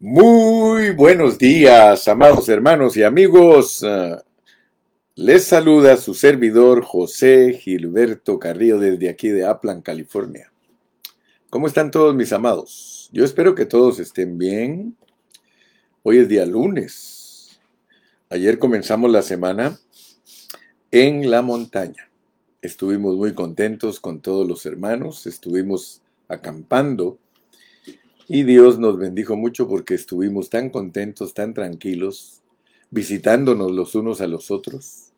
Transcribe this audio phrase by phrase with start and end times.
[0.00, 3.82] Muy buenos días, amados hermanos y amigos.
[3.82, 4.22] Ah,
[5.16, 10.52] les saluda su servidor José Gilberto Carrillo desde aquí de Aplan, California.
[11.50, 13.10] ¿Cómo están todos mis amados?
[13.12, 14.96] Yo espero que todos estén bien.
[16.04, 17.58] Hoy es día lunes.
[18.30, 19.80] Ayer comenzamos la semana
[20.92, 22.08] en la montaña.
[22.62, 25.26] Estuvimos muy contentos con todos los hermanos.
[25.26, 27.18] Estuvimos acampando
[28.28, 32.42] y Dios nos bendijo mucho porque estuvimos tan contentos, tan tranquilos,
[32.90, 35.12] visitándonos los unos a los otros.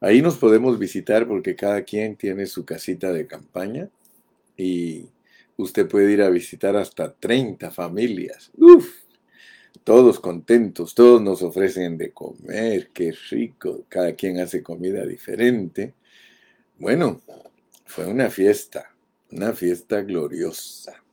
[0.00, 3.90] Ahí nos podemos visitar porque cada quien tiene su casita de campaña
[4.56, 5.06] y
[5.58, 8.50] usted puede ir a visitar hasta 30 familias.
[8.56, 8.88] Uf,
[9.84, 15.92] todos contentos, todos nos ofrecen de comer, qué rico, cada quien hace comida diferente.
[16.78, 17.20] Bueno,
[17.84, 18.94] fue una fiesta,
[19.30, 21.03] una fiesta gloriosa.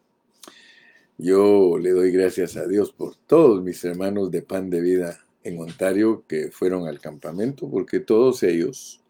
[1.23, 5.61] Yo le doy gracias a Dios por todos mis hermanos de Pan de Vida en
[5.61, 9.03] Ontario que fueron al campamento, porque todos ellos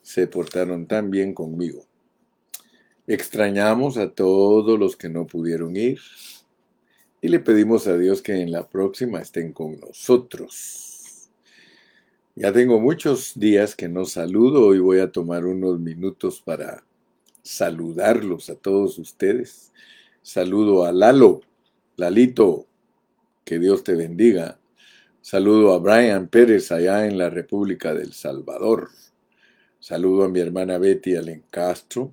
[0.00, 1.84] se portaron tan bien conmigo.
[3.06, 5.98] Extrañamos a todos los que no pudieron ir
[7.20, 11.28] y le pedimos a Dios que en la próxima estén con nosotros.
[12.34, 16.82] Ya tengo muchos días que no saludo, hoy voy a tomar unos minutos para
[17.42, 19.70] saludarlos a todos ustedes
[20.26, 21.42] Saludo a Lalo,
[21.94, 22.66] Lalito,
[23.44, 24.58] que Dios te bendiga.
[25.20, 28.90] Saludo a Brian Pérez allá en la República del Salvador.
[29.78, 32.12] Saludo a mi hermana Betty Alencastro,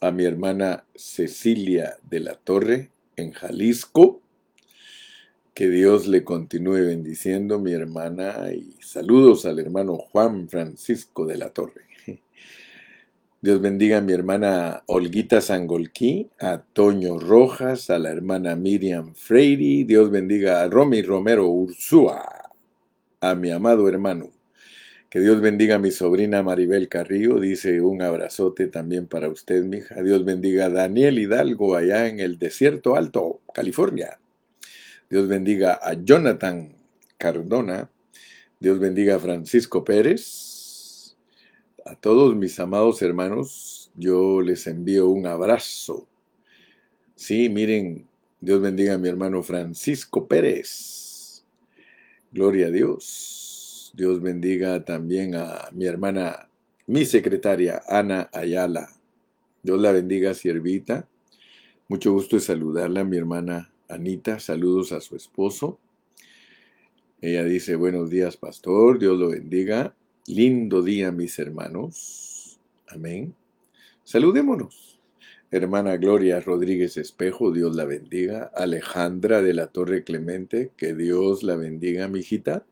[0.00, 4.22] a mi hermana Cecilia de la Torre en Jalisco.
[5.52, 11.50] Que Dios le continúe bendiciendo, mi hermana, y saludos al hermano Juan Francisco de la
[11.50, 11.93] Torre.
[13.44, 19.84] Dios bendiga a mi hermana Olguita Sangolquí, a Toño Rojas, a la hermana Miriam Freire.
[19.84, 22.24] Dios bendiga a Romy Romero Ursúa,
[23.20, 24.30] a mi amado hermano.
[25.10, 27.38] Que Dios bendiga a mi sobrina Maribel Carrillo.
[27.38, 30.02] Dice un abrazote también para usted, mija.
[30.02, 34.18] Dios bendiga a Daniel Hidalgo allá en el Desierto Alto, California.
[35.10, 36.74] Dios bendiga a Jonathan
[37.18, 37.90] Cardona.
[38.58, 40.53] Dios bendiga a Francisco Pérez
[41.84, 46.06] a todos mis amados hermanos, yo les envío un abrazo.
[47.14, 48.06] Sí, miren,
[48.40, 51.44] Dios bendiga a mi hermano Francisco Pérez.
[52.32, 53.92] Gloria a Dios.
[53.94, 56.48] Dios bendiga también a mi hermana,
[56.86, 58.88] mi secretaria, Ana Ayala.
[59.62, 61.06] Dios la bendiga, siervita.
[61.88, 64.40] Mucho gusto de saludarla, mi hermana Anita.
[64.40, 65.78] Saludos a su esposo.
[67.20, 68.98] Ella dice, buenos días, pastor.
[68.98, 69.94] Dios lo bendiga.
[70.26, 72.58] Lindo día, mis hermanos.
[72.86, 73.34] Amén.
[74.04, 74.98] Saludémonos.
[75.50, 78.50] Hermana Gloria Rodríguez Espejo, Dios la bendiga.
[78.54, 82.64] Alejandra de la Torre Clemente, que Dios la bendiga, mi hijita.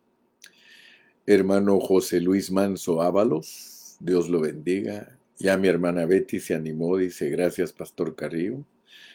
[1.26, 5.18] Hermano José Luis Manso Ábalos, Dios lo bendiga.
[5.38, 8.64] Ya mi hermana Betty se animó, dice, gracias, Pastor Carrillo.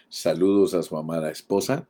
[0.09, 1.87] Saludos a su amada esposa.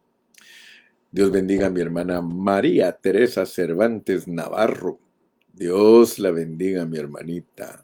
[1.12, 5.00] Dios bendiga a mi hermana María Teresa Cervantes Navarro.
[5.58, 7.84] Dios la bendiga, mi hermanita.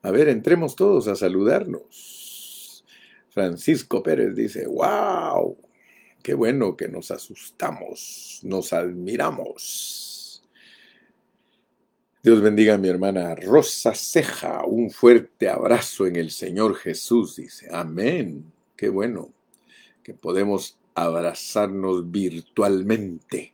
[0.00, 2.84] A ver, entremos todos a saludarnos.
[3.28, 5.58] Francisco Pérez dice, wow,
[6.22, 10.42] qué bueno que nos asustamos, nos admiramos.
[12.22, 17.68] Dios bendiga a mi hermana Rosa Ceja, un fuerte abrazo en el Señor Jesús, dice,
[17.70, 19.34] amén, qué bueno
[20.02, 23.53] que podemos abrazarnos virtualmente.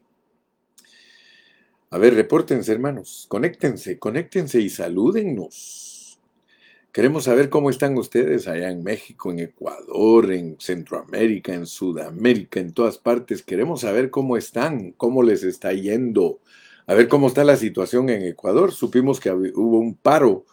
[1.93, 3.27] A ver, repórtense, hermanos.
[3.29, 6.21] Conéctense, conéctense y salúdennos.
[6.93, 12.73] Queremos saber cómo están ustedes allá en México, en Ecuador, en Centroamérica, en Sudamérica, en
[12.75, 13.43] todas partes.
[13.43, 16.39] Queremos saber cómo están, cómo les está yendo.
[16.87, 18.71] A ver cómo está la situación en Ecuador.
[18.71, 20.47] Supimos que hubo un paro,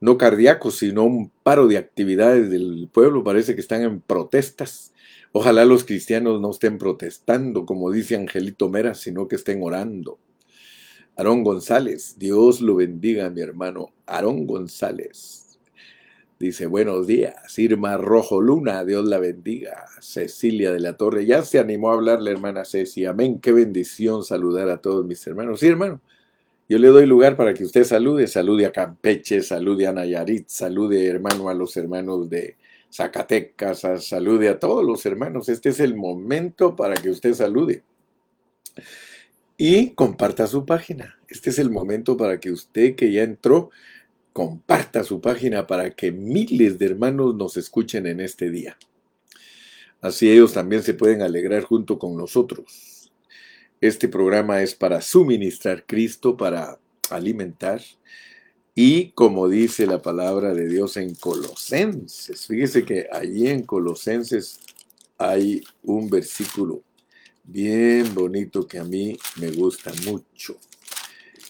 [0.00, 3.22] no cardíaco, sino un paro de actividades del pueblo.
[3.22, 4.94] Parece que están en protestas.
[5.32, 10.18] Ojalá los cristianos no estén protestando, como dice Angelito Mera, sino que estén orando.
[11.14, 13.92] Aarón González, Dios lo bendiga, mi hermano.
[14.06, 15.58] Aarón González.
[16.38, 17.58] Dice, buenos días.
[17.58, 19.84] Irma Rojo Luna, Dios la bendiga.
[20.00, 23.04] Cecilia de la Torre, ya se animó a hablar la hermana Ceci.
[23.04, 25.60] Amén, qué bendición saludar a todos mis hermanos.
[25.60, 26.00] Sí, hermano,
[26.68, 28.26] yo le doy lugar para que usted salude.
[28.26, 32.56] Salude a Campeche, salude a Nayarit, salude, hermano, a los hermanos de
[32.90, 35.50] Zacatecas, salude a todos los hermanos.
[35.50, 37.84] Este es el momento para que usted salude
[39.56, 41.18] y comparta su página.
[41.28, 43.70] Este es el momento para que usted que ya entró,
[44.32, 48.76] comparta su página para que miles de hermanos nos escuchen en este día.
[50.00, 53.12] Así ellos también se pueden alegrar junto con nosotros.
[53.80, 56.78] Este programa es para suministrar Cristo, para
[57.10, 57.80] alimentar.
[58.74, 64.60] Y como dice la palabra de Dios en Colosenses, fíjese que allí en Colosenses
[65.18, 66.82] hay un versículo
[67.44, 70.58] bien bonito que a mí me gusta mucho.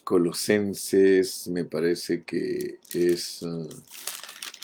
[0.05, 3.69] Colosenses, me parece que es uh,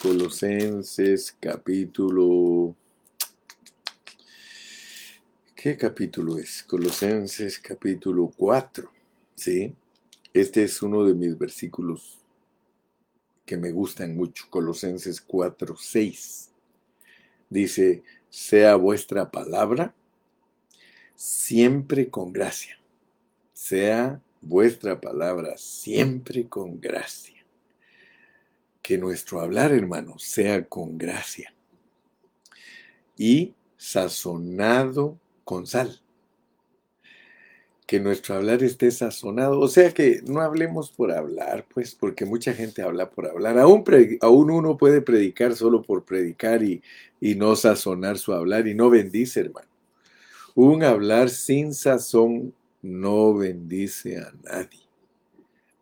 [0.03, 2.75] Colosenses capítulo...
[5.55, 6.63] ¿Qué capítulo es?
[6.63, 8.91] Colosenses capítulo 4,
[9.35, 9.75] ¿sí?
[10.33, 12.19] Este es uno de mis versículos
[13.45, 16.51] que me gustan mucho, Colosenses 4, 6.
[17.51, 19.95] Dice, sea vuestra palabra
[21.19, 22.79] siempre con gracia.
[23.53, 27.44] Sea vuestra palabra siempre con gracia.
[28.81, 31.53] Que nuestro hablar, hermanos, sea con gracia.
[33.17, 36.00] Y sazonado con sal.
[37.85, 39.59] Que nuestro hablar esté sazonado.
[39.59, 43.59] O sea que no hablemos por hablar, pues, porque mucha gente habla por hablar.
[43.59, 43.82] Aún,
[44.20, 46.81] aún uno puede predicar solo por predicar y,
[47.20, 49.68] y no sazonar su hablar y no bendice, hermano.
[50.60, 52.52] Un hablar sin sazón
[52.82, 54.81] no bendice a nadie.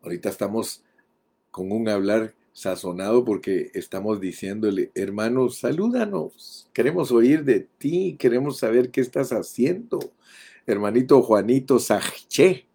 [0.03, 0.83] Ahorita estamos
[1.49, 6.69] con un hablar sazonado porque estamos diciéndole, hermano, salúdanos.
[6.73, 9.97] Queremos oír de ti, queremos saber qué estás haciendo.
[10.67, 12.67] Hermanito Juanito Sajché,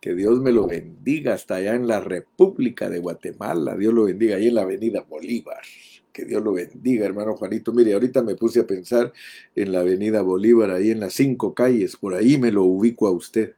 [0.00, 3.74] que Dios me lo bendiga hasta allá en la República de Guatemala.
[3.74, 5.62] Dios lo bendiga ahí en la Avenida Bolívar.
[6.12, 7.72] Que Dios lo bendiga, hermano Juanito.
[7.72, 9.12] Mire, ahorita me puse a pensar
[9.54, 13.12] en la Avenida Bolívar, ahí en las cinco calles, por ahí me lo ubico a
[13.12, 13.54] usted.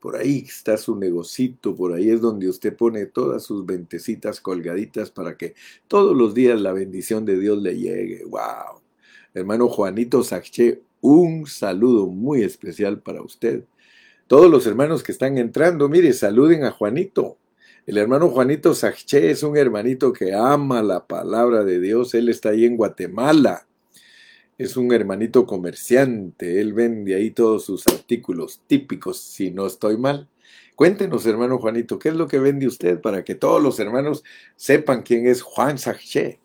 [0.00, 5.10] Por ahí está su negocito, por ahí es donde usted pone todas sus ventecitas colgaditas
[5.10, 5.54] para que
[5.88, 8.24] todos los días la bendición de Dios le llegue.
[8.24, 8.82] ¡Wow!
[9.34, 13.64] Hermano Juanito Saché, un saludo muy especial para usted.
[14.28, 17.38] Todos los hermanos que están entrando, mire, saluden a Juanito.
[17.86, 22.14] El hermano Juanito Saché es un hermanito que ama la palabra de Dios.
[22.14, 23.68] Él está ahí en Guatemala.
[24.58, 26.60] Es un hermanito comerciante.
[26.60, 30.28] Él vende ahí todos sus artículos típicos, si no estoy mal.
[30.74, 34.24] Cuéntenos, hermano Juanito, ¿qué es lo que vende usted para que todos los hermanos
[34.56, 36.40] sepan quién es Juan Saché?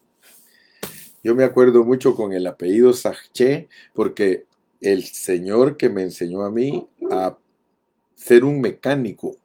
[1.23, 4.45] Yo me acuerdo mucho con el apellido Saché porque
[4.79, 7.35] el señor que me enseñó a mí a
[8.13, 9.40] ser un mecánico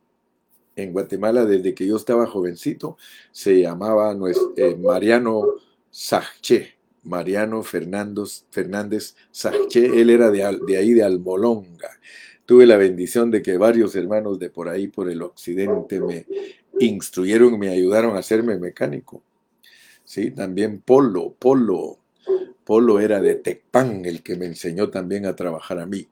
[0.76, 2.98] en Guatemala desde que yo estaba jovencito,
[3.32, 4.14] se llamaba
[4.56, 5.54] eh, Mariano
[5.90, 6.74] Saché,
[7.04, 11.90] Mariano Fernández, Fernández Saché, él era de, de ahí de Almolonga.
[12.44, 16.26] Tuve la bendición de que varios hermanos de por ahí, por el occidente, me
[16.78, 19.22] instruyeron, me ayudaron a hacerme mecánico.
[20.04, 21.98] Sí, también Polo, Polo,
[22.64, 26.06] Polo era de Tecpan, el que me enseñó también a trabajar a mí.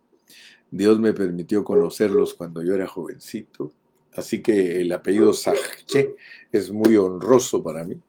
[0.71, 3.73] Dios me permitió conocerlos cuando yo era jovencito
[4.15, 6.15] Así que el apellido Saché
[6.53, 8.01] es muy honroso para mí.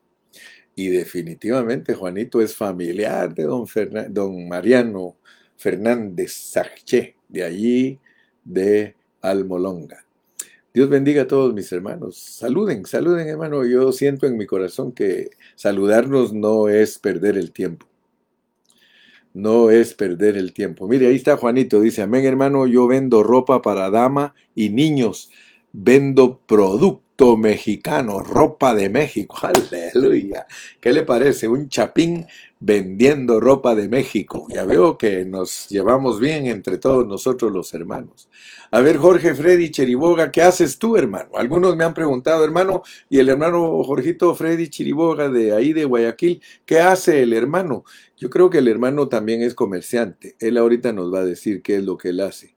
[0.75, 3.65] Y definitivamente Juanito es familiar de don,
[4.09, 5.15] don Mariano
[5.55, 7.99] Fernández Saché, de allí
[8.43, 10.05] de Almolonga.
[10.73, 12.17] Dios bendiga a todos mis hermanos.
[12.17, 13.65] Saluden, saluden hermano.
[13.65, 17.87] Yo siento en mi corazón que saludarnos no es perder el tiempo.
[19.33, 20.87] No es perder el tiempo.
[20.87, 21.79] Mire, ahí está Juanito.
[21.79, 25.29] Dice, amén hermano, yo vendo ropa para dama y niños
[25.77, 29.37] vendo producto mexicano, ropa de México.
[29.41, 30.47] Aleluya.
[30.79, 31.47] ¿Qué le parece?
[31.47, 32.25] Un chapín
[32.59, 34.47] vendiendo ropa de México.
[34.49, 38.29] Ya veo que nos llevamos bien entre todos nosotros los hermanos.
[38.71, 41.29] A ver, Jorge Freddy Chiriboga, ¿qué haces tú, hermano?
[41.35, 46.41] Algunos me han preguntado, hermano, y el hermano Jorgito Freddy Chiriboga de ahí de Guayaquil,
[46.65, 47.83] ¿qué hace el hermano?
[48.17, 50.35] Yo creo que el hermano también es comerciante.
[50.39, 52.54] Él ahorita nos va a decir qué es lo que él hace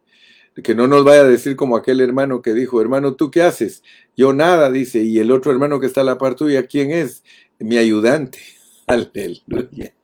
[0.62, 3.82] que no nos vaya a decir como aquel hermano que dijo, hermano, ¿tú qué haces?
[4.16, 7.22] Yo nada, dice, y el otro hermano que está a la par tuya, ¿quién es?
[7.58, 8.38] Mi ayudante.
[8.86, 9.94] Aleluya.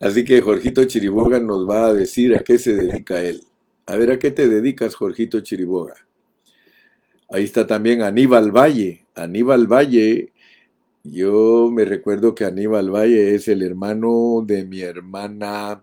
[0.00, 3.42] Así que Jorgito Chiriboga nos va a decir a qué se dedica él.
[3.86, 5.94] A ver, ¿a qué te dedicas, Jorgito Chiriboga?
[7.30, 9.06] Ahí está también Aníbal Valle.
[9.14, 10.32] Aníbal Valle,
[11.04, 15.82] yo me recuerdo que Aníbal Valle es el hermano de mi hermana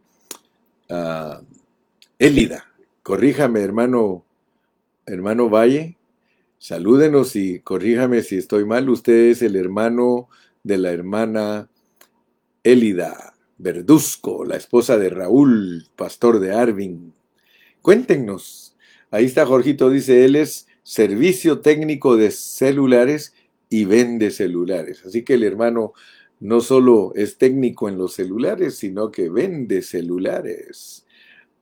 [0.90, 1.44] uh,
[2.18, 2.69] Élida.
[3.10, 4.24] Corríjame, hermano,
[5.08, 5.98] hermano Valle.
[6.60, 8.88] Salúdenos y corríjame si estoy mal.
[8.88, 10.30] Usted es el hermano
[10.62, 11.72] de la hermana
[12.64, 17.12] Élida Verduzco, la esposa de Raúl, pastor de Arvin.
[17.82, 18.78] Cuéntenos.
[19.10, 23.34] Ahí está Jorgito, dice, él es servicio técnico de celulares
[23.72, 25.04] y vende celulares.
[25.04, 25.94] Así que el hermano
[26.40, 31.08] no solo es técnico en los celulares, sino que vende celulares.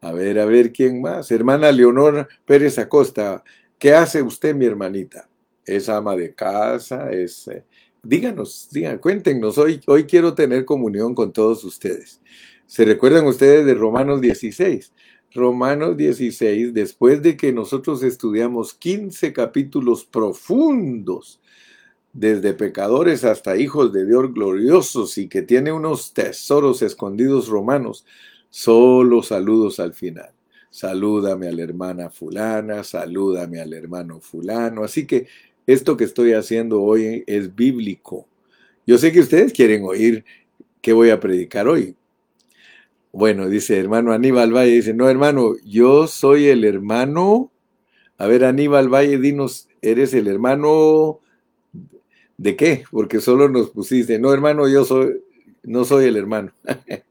[0.02, 1.32] A ver, a ver, ¿quién más?
[1.32, 3.44] Hermana Leonor Pérez Acosta,
[3.80, 5.28] ¿qué hace usted, mi hermanita?
[5.66, 7.12] ¿Es ama de casa?
[7.12, 7.48] ¿Es...
[7.48, 7.64] Eh,
[8.04, 12.22] díganos, díganos, cuéntenos, hoy, hoy quiero tener comunión con todos ustedes.
[12.68, 14.94] ¿Se recuerdan ustedes de Romanos 16?
[15.34, 21.40] Romanos 16, después de que nosotros estudiamos 15 capítulos profundos,
[22.14, 28.06] desde pecadores hasta hijos de Dios gloriosos y que tiene unos tesoros escondidos romanos,
[28.50, 30.32] solo saludos al final.
[30.70, 34.84] Salúdame a la hermana fulana, salúdame al hermano fulano.
[34.84, 35.28] Así que
[35.66, 38.28] esto que estoy haciendo hoy es bíblico.
[38.86, 40.24] Yo sé que ustedes quieren oír
[40.82, 41.96] qué voy a predicar hoy,
[43.18, 47.52] bueno, dice hermano Aníbal Valle, dice, no hermano, yo soy el hermano.
[48.20, 51.22] A ver, Aníbal Valle, dinos, ¿eres el hermano
[52.38, 52.84] de qué?
[52.92, 55.24] Porque solo nos pusiste, no hermano, yo soy,
[55.64, 56.52] no soy el hermano.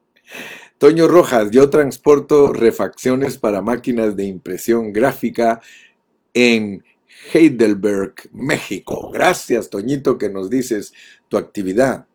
[0.78, 5.62] Toño Rojas, yo transporto refacciones para máquinas de impresión gráfica
[6.34, 6.84] en
[7.32, 9.10] Heidelberg, México.
[9.10, 10.92] Gracias, Toñito, que nos dices
[11.28, 12.06] tu actividad.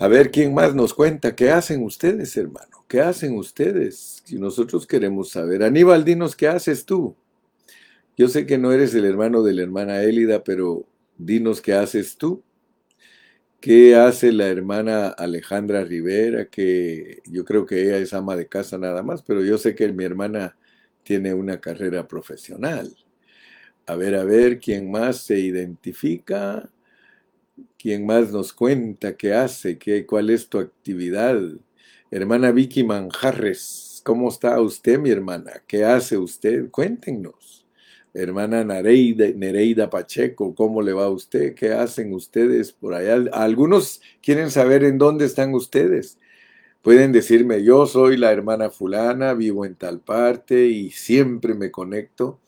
[0.00, 1.36] A ver quién más nos cuenta.
[1.36, 2.84] ¿Qué hacen ustedes, hermano?
[2.88, 4.22] ¿Qué hacen ustedes?
[4.24, 5.62] Si nosotros queremos saber.
[5.62, 7.14] Aníbal, dinos qué haces tú.
[8.16, 10.84] Yo sé que no eres el hermano de la hermana Élida, pero
[11.16, 12.42] dinos qué haces tú.
[13.64, 16.50] ¿Qué hace la hermana Alejandra Rivera?
[16.50, 19.90] Que yo creo que ella es ama de casa nada más, pero yo sé que
[19.90, 20.54] mi hermana
[21.02, 22.94] tiene una carrera profesional.
[23.86, 26.70] A ver, a ver, ¿quién más se identifica?
[27.78, 29.78] ¿Quién más nos cuenta qué hace?
[29.78, 31.40] Qué, ¿Cuál es tu actividad?
[32.10, 35.62] Hermana Vicky Manjarres, ¿cómo está usted, mi hermana?
[35.66, 36.70] ¿Qué hace usted?
[36.70, 37.63] Cuéntenos.
[38.14, 41.54] Hermana Nereida, Nereida Pacheco, ¿cómo le va a usted?
[41.54, 43.28] ¿Qué hacen ustedes por allá?
[43.32, 46.18] Algunos quieren saber en dónde están ustedes.
[46.80, 52.40] Pueden decirme, yo soy la hermana fulana, vivo en tal parte y siempre me conecto.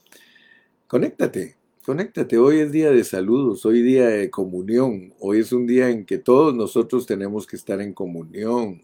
[0.87, 1.57] Conéctate,
[1.87, 6.05] Conéctate, hoy es día de saludos, hoy día de comunión, hoy es un día en
[6.05, 8.83] que todos nosotros tenemos que estar en comunión,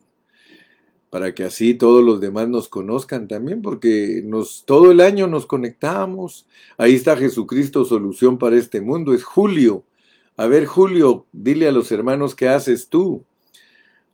[1.13, 5.45] para que así todos los demás nos conozcan también, porque nos, todo el año nos
[5.45, 6.47] conectamos.
[6.79, 9.85] Ahí está Jesucristo, solución para este mundo, es Julio.
[10.39, 13.23] A ver, Julio, dile a los hermanos qué haces tú.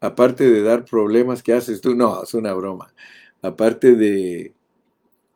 [0.00, 1.94] Aparte de dar problemas, ¿qué haces tú?
[1.94, 2.92] No, es una broma.
[3.42, 4.52] Aparte de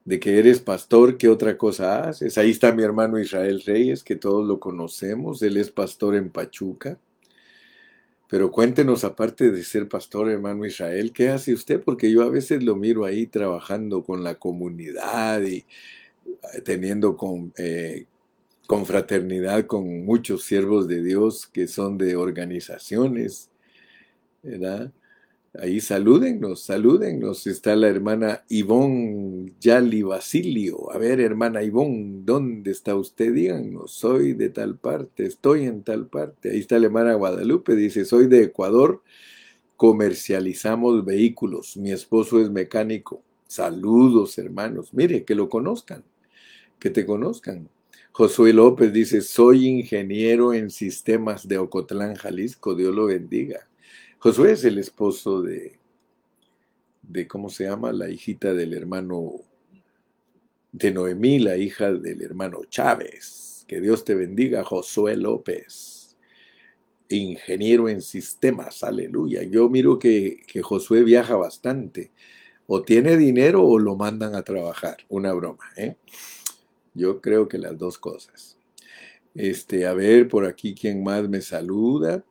[0.04, 2.37] de que eres pastor, ¿qué otra cosa haces?
[2.37, 6.99] Ahí está mi hermano Israel Reyes, que todos lo conocemos, él es pastor en Pachuca.
[8.32, 11.82] Pero cuéntenos, aparte de ser pastor, hermano Israel, ¿qué hace usted?
[11.82, 15.56] Porque yo a veces lo miro ahí trabajando con la comunidad y
[16.54, 18.06] eh, teniendo con, eh,
[18.66, 23.50] confraternidad con muchos siervos de Dios que son de organizaciones,
[24.42, 24.90] ¿verdad?
[25.54, 27.47] Ahí salúdennos, salúdennos.
[27.47, 30.90] Está la hermana Ivonne Yali Basilio.
[30.90, 33.35] A ver, hermana Ivonne, ¿dónde está usted?
[33.35, 36.50] Díganos, soy de tal parte, estoy en tal parte.
[36.50, 39.02] Ahí está la hermana Guadalupe, dice, soy de Ecuador,
[39.76, 41.76] comercializamos vehículos.
[41.76, 43.23] Mi esposo es mecánico.
[43.47, 44.94] Saludos, hermanos.
[44.94, 46.02] Mire, que lo conozcan,
[46.78, 47.68] que te conozcan.
[48.12, 52.75] Josué López dice, soy ingeniero en sistemas de Ocotlán, Jalisco.
[52.75, 53.68] Dios lo bendiga.
[54.22, 55.80] Josué es el esposo de,
[57.02, 57.90] de, ¿cómo se llama?
[57.90, 59.32] La hijita del hermano
[60.70, 63.64] de Noemí, la hija del hermano Chávez.
[63.66, 66.16] Que Dios te bendiga, Josué López,
[67.08, 69.42] ingeniero en sistemas, aleluya.
[69.42, 72.12] Yo miro que, que Josué viaja bastante.
[72.68, 74.98] O tiene dinero o lo mandan a trabajar.
[75.08, 75.96] Una broma, ¿eh?
[76.94, 78.56] Yo creo que las dos cosas.
[79.34, 82.24] Este, a ver, por aquí, ¿quién más me saluda?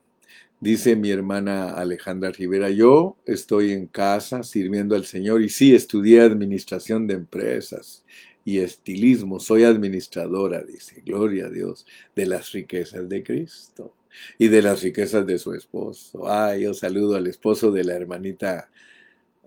[0.61, 6.21] Dice mi hermana Alejandra Rivera, yo estoy en casa sirviendo al Señor y sí, estudié
[6.21, 8.05] administración de empresas
[8.45, 13.95] y estilismo, soy administradora, dice, gloria a Dios, de las riquezas de Cristo
[14.37, 16.29] y de las riquezas de su esposo.
[16.29, 18.69] Ay, yo saludo al esposo de la hermanita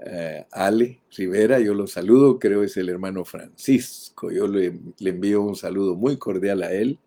[0.05, 5.55] eh, Ale Rivera, yo lo saludo, creo es el hermano Francisco, yo le envío un
[5.55, 6.99] saludo muy cordial a él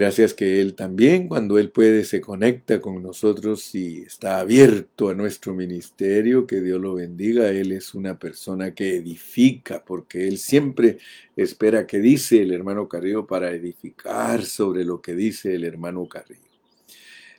[0.00, 5.14] Gracias que Él también, cuando Él puede, se conecta con nosotros y está abierto a
[5.14, 6.46] nuestro ministerio.
[6.46, 7.50] Que Dios lo bendiga.
[7.50, 10.96] Él es una persona que edifica, porque Él siempre
[11.36, 16.48] espera que dice el hermano Carrillo para edificar sobre lo que dice el hermano Carrillo.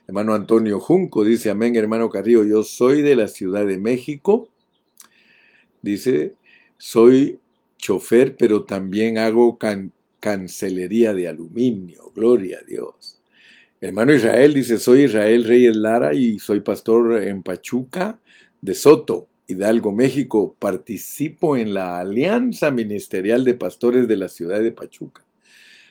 [0.06, 4.48] Hermano Antonio Junco dice, amén, hermano Carrillo, yo soy de la Ciudad de México.
[5.82, 6.36] Dice,
[6.78, 7.40] soy
[7.76, 9.58] chofer, pero también hago
[10.22, 12.12] cancelería de aluminio.
[12.14, 13.20] Gloria a Dios.
[13.80, 18.20] hermano Israel dice, soy Israel Reyes Lara y soy pastor en Pachuca
[18.60, 19.28] de Soto.
[19.48, 25.24] Hidalgo, México, participo en la Alianza Ministerial de Pastores de la ciudad de Pachuca.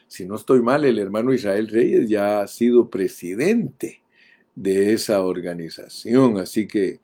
[0.08, 4.02] Si no estoy mal, el hermano Israel Reyes ya ha sido presidente
[4.56, 7.02] de esa organización, así que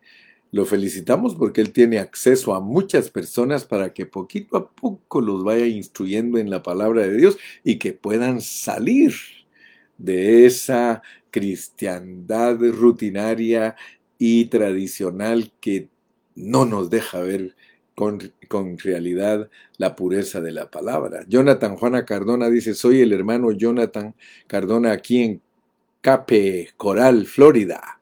[0.52, 5.44] lo felicitamos porque él tiene acceso a muchas personas para que poquito a poco los
[5.44, 9.14] vaya instruyendo en la palabra de Dios y que puedan salir
[9.98, 11.02] de esa
[11.32, 13.76] cristiandad rutinaria
[14.18, 15.90] y tradicional que
[16.36, 17.56] no nos deja ver
[17.94, 21.26] con, con, realidad la pureza de la palabra.
[21.28, 25.42] Jonathan Juana Cardona dice, soy el hermano Jonathan Cardona aquí en
[26.02, 27.97] Cape Coral, Florida,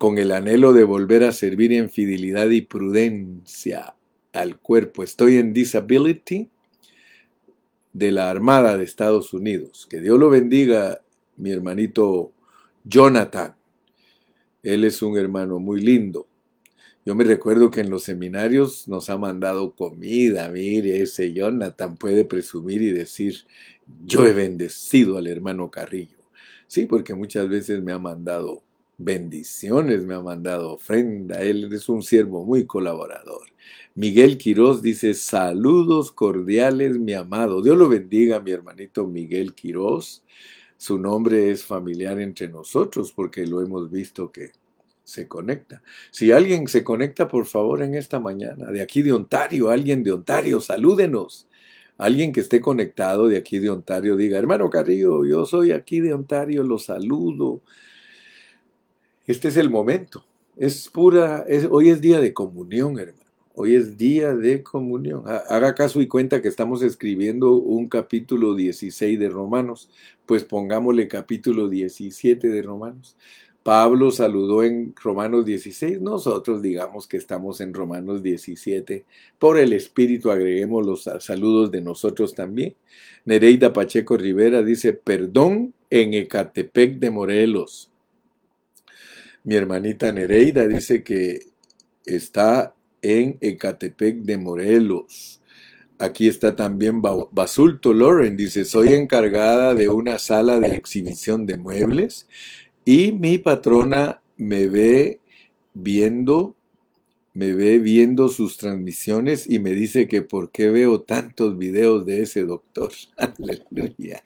[0.00, 3.96] con el anhelo de volver a servir en fidelidad y prudencia
[4.32, 5.02] al cuerpo.
[5.02, 6.48] Estoy en disability
[7.92, 9.86] de la Armada de Estados Unidos.
[9.90, 11.02] Que Dios lo bendiga,
[11.36, 12.32] mi hermanito
[12.82, 13.54] Jonathan.
[14.62, 16.26] Él es un hermano muy lindo.
[17.04, 20.48] Yo me recuerdo que en los seminarios nos ha mandado comida.
[20.48, 23.44] Mire, ese Jonathan puede presumir y decir,
[24.06, 26.16] yo he bendecido al hermano Carrillo.
[26.68, 28.62] Sí, porque muchas veces me ha mandado
[29.00, 31.40] bendiciones, me ha mandado ofrenda.
[31.40, 33.48] Él es un siervo muy colaborador.
[33.94, 37.62] Miguel Quiroz dice, saludos cordiales, mi amado.
[37.62, 40.22] Dios lo bendiga, mi hermanito Miguel Quiroz.
[40.76, 44.52] Su nombre es familiar entre nosotros porque lo hemos visto que
[45.02, 45.82] se conecta.
[46.10, 50.12] Si alguien se conecta, por favor, en esta mañana, de aquí de Ontario, alguien de
[50.12, 51.46] Ontario, salúdenos.
[51.98, 56.14] Alguien que esté conectado de aquí de Ontario, diga, hermano Carrillo, yo soy aquí de
[56.14, 57.62] Ontario, lo saludo.
[59.26, 60.24] Este es el momento.
[60.56, 63.20] Es pura, hoy es día de comunión, hermano.
[63.54, 65.24] Hoy es día de comunión.
[65.26, 69.90] Haga caso y cuenta que estamos escribiendo un capítulo 16 de Romanos,
[70.24, 73.16] pues pongámosle capítulo 17 de Romanos.
[73.62, 79.04] Pablo saludó en Romanos 16, nosotros digamos que estamos en Romanos 17.
[79.38, 82.74] Por el Espíritu agreguemos los saludos de nosotros también.
[83.26, 87.89] Nereida Pacheco Rivera dice, perdón en Ecatepec de Morelos.
[89.44, 91.40] Mi hermanita Nereida dice que
[92.04, 95.40] está en Ecatepec de Morelos.
[95.98, 102.26] Aquí está también Basulto Loren, dice, soy encargada de una sala de exhibición de muebles
[102.84, 105.20] y mi patrona me ve
[105.74, 106.56] viendo,
[107.34, 112.22] me ve viendo sus transmisiones y me dice que por qué veo tantos videos de
[112.22, 112.90] ese doctor.
[113.16, 114.24] Aleluya.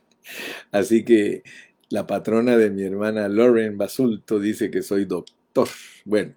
[0.70, 1.42] Así que
[1.90, 5.68] la patrona de mi hermana Lauren Basulto dice que soy doctor.
[6.04, 6.34] Bueno,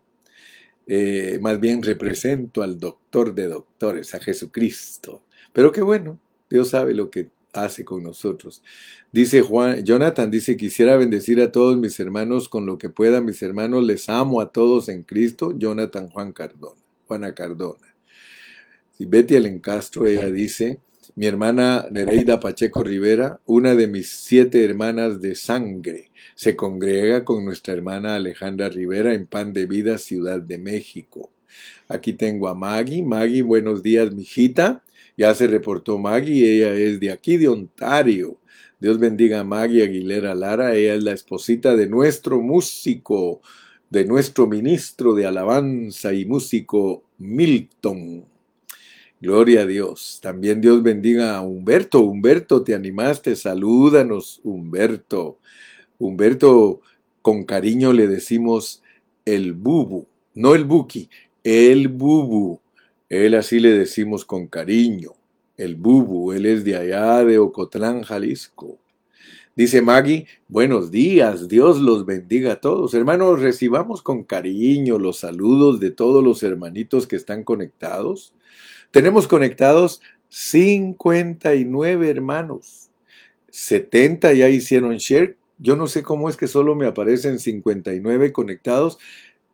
[0.86, 5.24] eh, más bien represento al doctor de doctores, a Jesucristo.
[5.52, 8.62] Pero qué bueno, Dios sabe lo que hace con nosotros.
[9.12, 13.42] Dice Juan, Jonathan dice, quisiera bendecir a todos mis hermanos con lo que pueda, mis
[13.42, 15.54] hermanos, les amo a todos en Cristo.
[15.58, 17.96] Jonathan Juan Cardona, Juana Cardona.
[19.00, 20.80] Y Betty Alencastro, ella dice,
[21.18, 27.44] mi hermana Nereida Pacheco Rivera, una de mis siete hermanas de sangre, se congrega con
[27.44, 31.32] nuestra hermana Alejandra Rivera en Pan de Vida, Ciudad de México.
[31.88, 33.02] Aquí tengo a Maggie.
[33.02, 34.84] Maggie, buenos días, mijita.
[35.18, 38.38] Ya se reportó Maggie, ella es de aquí, de Ontario.
[38.80, 43.42] Dios bendiga a Maggie Aguilera Lara, ella es la esposita de nuestro músico,
[43.90, 48.37] de nuestro ministro de alabanza y músico Milton.
[49.20, 50.20] Gloria a Dios.
[50.22, 52.02] También Dios bendiga a Humberto.
[52.02, 55.40] Humberto, te animaste, salúdanos, Humberto.
[55.98, 56.82] Humberto,
[57.24, 58.84] con cariño le decimos
[59.26, 61.10] el bubu, no el buki,
[61.44, 62.60] el bubu.
[63.10, 65.14] Él así le decimos con cariño.
[65.58, 68.78] El bubu, él es de allá de Ocotlán, Jalisco.
[69.56, 72.94] Dice Maggie, buenos días, Dios los bendiga a todos.
[72.94, 78.34] Hermanos, recibamos con cariño los saludos de todos los hermanitos que están conectados.
[78.92, 82.90] Tenemos conectados 59 hermanos.
[83.50, 85.38] 70 ya hicieron share.
[85.58, 89.00] Yo no sé cómo es que solo me aparecen 59 conectados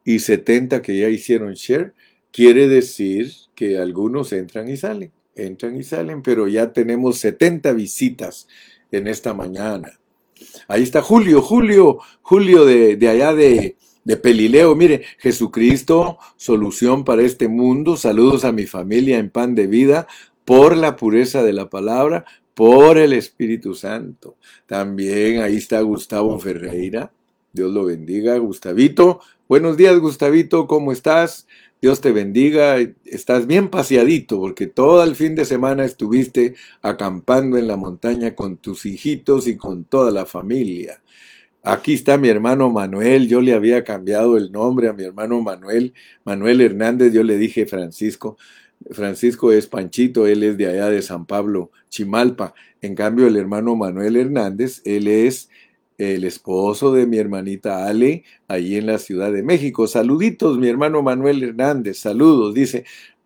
[0.04, 1.93] y 70 que ya hicieron share.
[2.32, 8.48] Quiere decir que algunos entran y salen, entran y salen, pero ya tenemos 70 visitas
[8.91, 10.00] en esta mañana.
[10.67, 14.76] Ahí está Julio, Julio, Julio de, de allá de, de Pelileo.
[14.76, 17.98] Mire, Jesucristo, solución para este mundo.
[17.98, 20.08] Saludos a mi familia en pan de vida
[20.46, 24.36] por la pureza de la palabra, por el Espíritu Santo.
[24.66, 27.12] También ahí está Gustavo Ferreira.
[27.52, 29.20] Dios lo bendiga, Gustavito.
[29.48, 31.48] Buenos días, Gustavito, ¿cómo estás?
[31.84, 37.68] Dios te bendiga, estás bien paseadito porque todo el fin de semana estuviste acampando en
[37.68, 41.02] la montaña con tus hijitos y con toda la familia.
[41.65, 45.93] Aquí está mi hermano Manuel, yo le había cambiado el nombre a mi hermano Manuel,
[46.26, 48.38] Manuel Hernández, yo le dije Francisco,
[48.91, 52.54] Francisco es Panchito, él es de allá de San Pablo, Chimalpa.
[52.82, 55.49] En cambio, el hermano Manuel Hernández, él es
[55.97, 59.88] el esposo de mi hermanita Ale, allí en la Ciudad de México.
[59.88, 62.54] Saluditos, mi hermano Manuel Hernández, saludos.
[62.54, 62.84] Dice,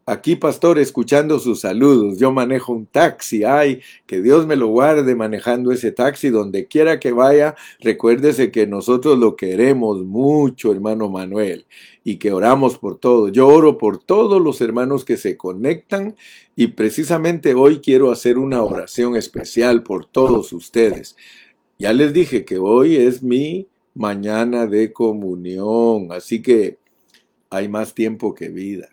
[0.09, 2.17] Aquí, pastor, escuchando sus saludos.
[2.17, 3.43] Yo manejo un taxi.
[3.43, 6.29] Ay, que Dios me lo guarde manejando ese taxi.
[6.29, 11.65] Donde quiera que vaya, recuérdese que nosotros lo queremos mucho, hermano Manuel,
[12.05, 13.27] y que oramos por todo.
[13.27, 16.15] Yo oro por todos los hermanos que se conectan
[16.55, 21.17] y precisamente hoy quiero hacer una oración especial por todos ustedes.
[21.79, 26.77] Ya les dije que hoy es mi mañana de comunión, así que
[27.49, 28.87] hay más tiempo que vida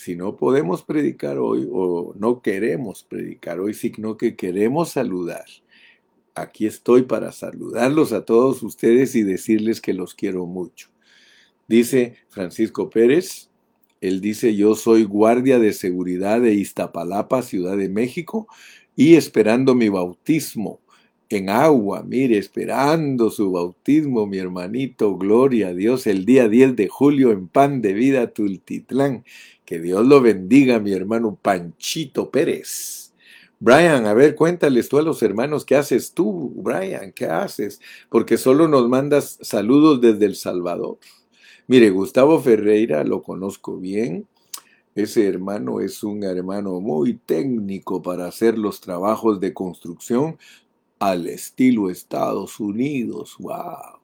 [0.00, 5.44] si no podemos predicar hoy o no queremos predicar hoy, sino que queremos saludar,
[6.34, 10.88] aquí estoy para saludarlos a todos ustedes y decirles que los quiero mucho.
[11.68, 13.50] Dice Francisco Pérez,
[14.00, 18.46] él dice, yo soy guardia de seguridad de Iztapalapa, Ciudad de México,
[18.96, 20.80] y esperando mi bautismo
[21.30, 26.88] en agua, mire, esperando su bautismo, mi hermanito, gloria a Dios, el día 10 de
[26.88, 29.24] julio en Pan de Vida Tultitlán.
[29.64, 33.12] Que Dios lo bendiga, mi hermano Panchito Pérez.
[33.60, 37.12] Brian, a ver, cuéntales tú a los hermanos, ¿qué haces tú, Brian?
[37.12, 37.80] ¿Qué haces?
[38.08, 40.98] Porque solo nos mandas saludos desde El Salvador.
[41.68, 44.26] Mire, Gustavo Ferreira lo conozco bien.
[44.96, 50.36] Ese hermano es un hermano muy técnico para hacer los trabajos de construcción
[51.00, 53.36] al estilo Estados Unidos.
[53.40, 54.00] ¡Wow!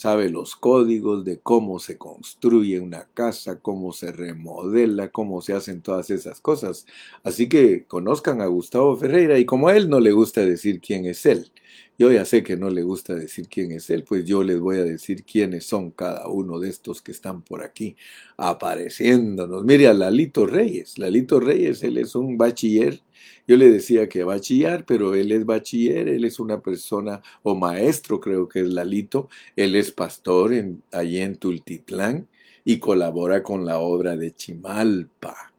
[0.00, 5.82] sabe los códigos de cómo se construye una casa, cómo se remodela, cómo se hacen
[5.82, 6.86] todas esas cosas.
[7.22, 11.04] Así que conozcan a Gustavo Ferreira y como a él no le gusta decir quién
[11.04, 11.52] es él,
[11.98, 14.78] yo ya sé que no le gusta decir quién es él, pues yo les voy
[14.78, 17.94] a decir quiénes son cada uno de estos que están por aquí
[18.38, 19.64] apareciéndonos.
[19.64, 20.98] Mire a Lalito Reyes.
[20.98, 23.02] Lalito Reyes, él es un bachiller.
[23.50, 28.20] Yo le decía que bachiller, pero él es bachiller, él es una persona, o maestro
[28.20, 32.28] creo que es Lalito, él es pastor en, allí en Tultitlán
[32.64, 35.52] y colabora con la obra de Chimalpa.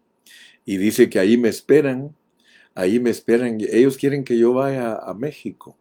[0.64, 2.16] Y dice que ahí me esperan,
[2.76, 5.78] ahí me esperan, ellos quieren que yo vaya a México.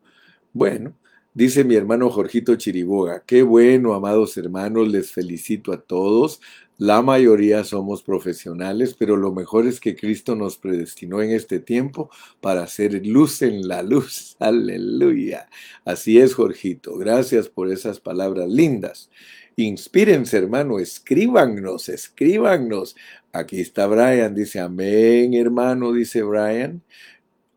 [0.53, 0.97] Bueno,
[1.33, 6.41] dice mi hermano Jorgito Chiriboga, qué bueno, amados hermanos, les felicito a todos.
[6.81, 12.09] La mayoría somos profesionales, pero lo mejor es que Cristo nos predestinó en este tiempo
[12.41, 14.35] para hacer luz en la luz.
[14.41, 15.51] Aleluya.
[15.85, 16.97] Así es, Jorgito.
[16.97, 19.11] Gracias por esas palabras lindas.
[19.57, 22.97] Inspírense, hermano, escríbanos, escríbanos.
[23.31, 26.83] Aquí está Brian, dice amén, hermano, dice Brian.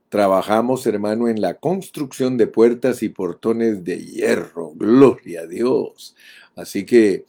[0.09, 4.73] Trabajamos, hermano, en la construcción de puertas y portones de hierro.
[4.75, 6.13] Gloria a Dios.
[6.57, 7.23] Así que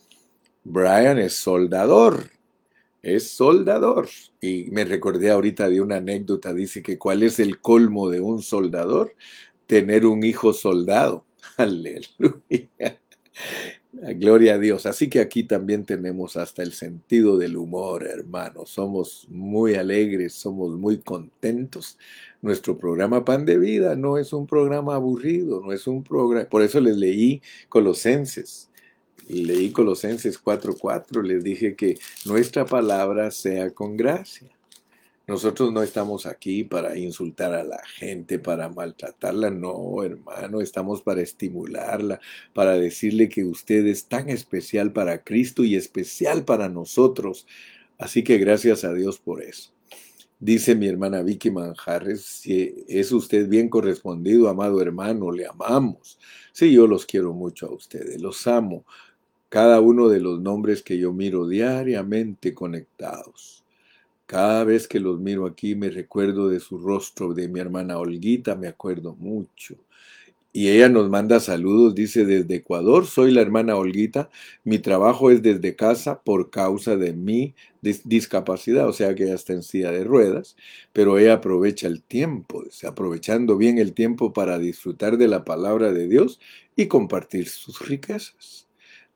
[0.65, 2.31] Brian es soldador.
[3.03, 4.09] Es soldador.
[4.41, 6.55] Y me recordé ahorita de una anécdota.
[6.55, 9.15] Dice que cuál es el colmo de un soldador?
[9.67, 11.25] Tener un hijo soldado.
[11.59, 12.99] Aleluya.
[13.93, 14.87] Gloria a Dios.
[14.87, 18.71] Así que aquí también tenemos hasta el sentido del humor, hermanos.
[18.71, 21.99] Somos muy alegres, somos muy contentos.
[22.43, 26.49] Nuestro programa Pan de Vida no es un programa aburrido, no es un programa...
[26.49, 28.69] Por eso les leí Colosenses.
[29.29, 34.51] Leí Colosenses 4.4, les dije que nuestra palabra sea con gracia.
[35.27, 41.23] Nosotros no estamos aquí para insultar a la gente, para maltratarla, no, hermano, estamos para
[41.23, 42.21] estimularla,
[42.53, 47.47] para decirle que usted es tan especial para Cristo y especial para nosotros.
[47.97, 49.75] Así que gracias a Dios por eso.
[50.41, 56.19] Dice mi hermana Vicky Manjarres, si es usted bien correspondido, amado hermano, le amamos.
[56.53, 58.85] Sí, yo los quiero mucho a ustedes, los amo.
[59.55, 63.63] Cada uno de los nombres que yo miro diariamente conectados.
[64.27, 68.57] Cada vez que los miro aquí me recuerdo de su rostro, de mi hermana Olguita,
[68.57, 69.77] me acuerdo mucho.
[70.53, 74.29] Y ella nos manda saludos, dice, desde Ecuador, soy la hermana Olguita,
[74.65, 79.53] mi trabajo es desde casa por causa de mi discapacidad, o sea que ella está
[79.53, 80.57] en silla de ruedas,
[80.93, 86.09] pero ella aprovecha el tiempo, aprovechando bien el tiempo para disfrutar de la palabra de
[86.09, 86.41] Dios
[86.75, 88.64] y compartir sus riquezas.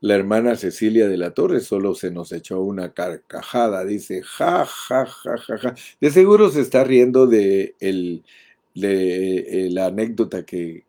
[0.00, 5.06] La hermana Cecilia de la Torre solo se nos echó una carcajada, dice, ja, ja,
[5.06, 5.74] ja, ja, ja.
[6.00, 10.84] De seguro se está riendo de, eh, la anécdota que,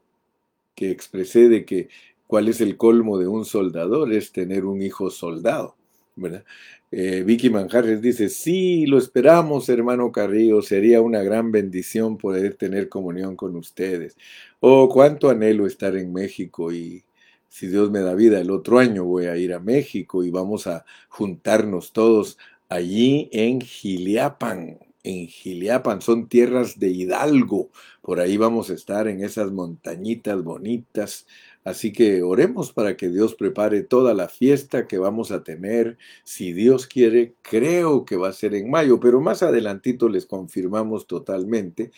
[0.76, 1.89] que expresé de que
[2.28, 5.76] cuál es el colmo de un soldador, es tener un hijo soldado.
[6.15, 6.45] ¿verdad?
[6.91, 12.89] Eh, Vicky Manjarres dice, sí, lo esperamos, hermano Carrillo, sería una gran bendición poder tener
[12.89, 14.17] comunión con ustedes.
[14.60, 17.04] Oh, cuánto anhelo estar en México y
[17.50, 20.68] si Dios me da vida, el otro año voy a ir a México y vamos
[20.68, 22.38] a juntarnos todos
[22.70, 24.80] allí en Giliapan.
[25.04, 27.70] En Giliapan son tierras de Hidalgo.
[28.02, 31.26] Por ahí vamos a estar en esas montañitas bonitas
[31.64, 35.98] Así que oremos para que Dios prepare toda la fiesta que vamos a tener.
[36.24, 41.06] Si Dios quiere, creo que va a ser en mayo, pero más adelantito les confirmamos
[41.06, 41.92] totalmente.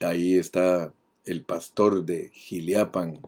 [0.00, 0.92] Ahí está
[1.24, 3.20] el pastor de Giliapan,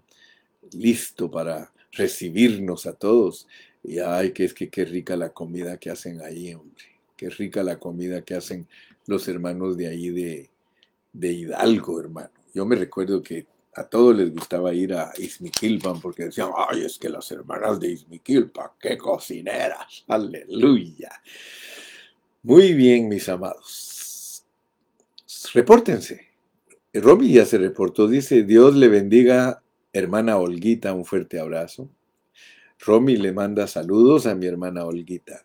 [0.74, 3.46] listo para recibirnos a todos.
[3.82, 6.84] Y ay, que es que qué rica la comida que hacen ahí, hombre.
[7.16, 8.66] Qué rica la comida que hacen
[9.06, 10.50] los hermanos de ahí de,
[11.12, 12.30] de Hidalgo, hermano.
[12.54, 16.98] Yo me recuerdo que a todos les gustaba ir a Izmiquilpan porque decían, ay, es
[16.98, 21.10] que las hermanas de Izmiquilpan, qué cocineras, aleluya.
[22.42, 24.44] Muy bien, mis amados.
[25.54, 26.28] Repórtense.
[26.92, 29.61] Romy ya se reportó, dice, Dios le bendiga,
[29.92, 31.88] hermana Olguita, un fuerte abrazo.
[32.78, 35.44] Romy le manda saludos a mi hermana Olguita.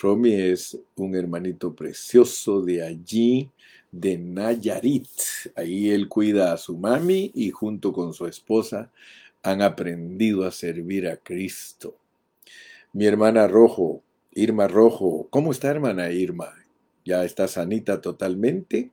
[0.00, 3.50] Romy es un hermanito precioso de allí,
[3.92, 5.08] de Nayarit.
[5.54, 8.90] Ahí él cuida a su mami y junto con su esposa
[9.42, 11.96] han aprendido a servir a Cristo.
[12.92, 14.02] Mi hermana Rojo,
[14.32, 16.52] Irma Rojo, ¿cómo está hermana Irma?
[17.04, 18.90] ¿Ya está sanita totalmente?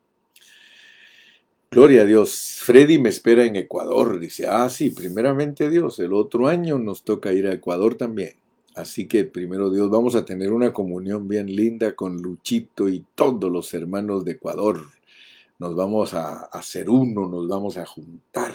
[1.73, 2.57] Gloria a Dios.
[2.59, 4.19] Freddy me espera en Ecuador.
[4.19, 8.33] Dice, ah, sí, primeramente Dios, el otro año nos toca ir a Ecuador también.
[8.75, 13.49] Así que primero Dios, vamos a tener una comunión bien linda con Luchito y todos
[13.49, 14.85] los hermanos de Ecuador.
[15.59, 18.51] Nos vamos a hacer uno, nos vamos a juntar.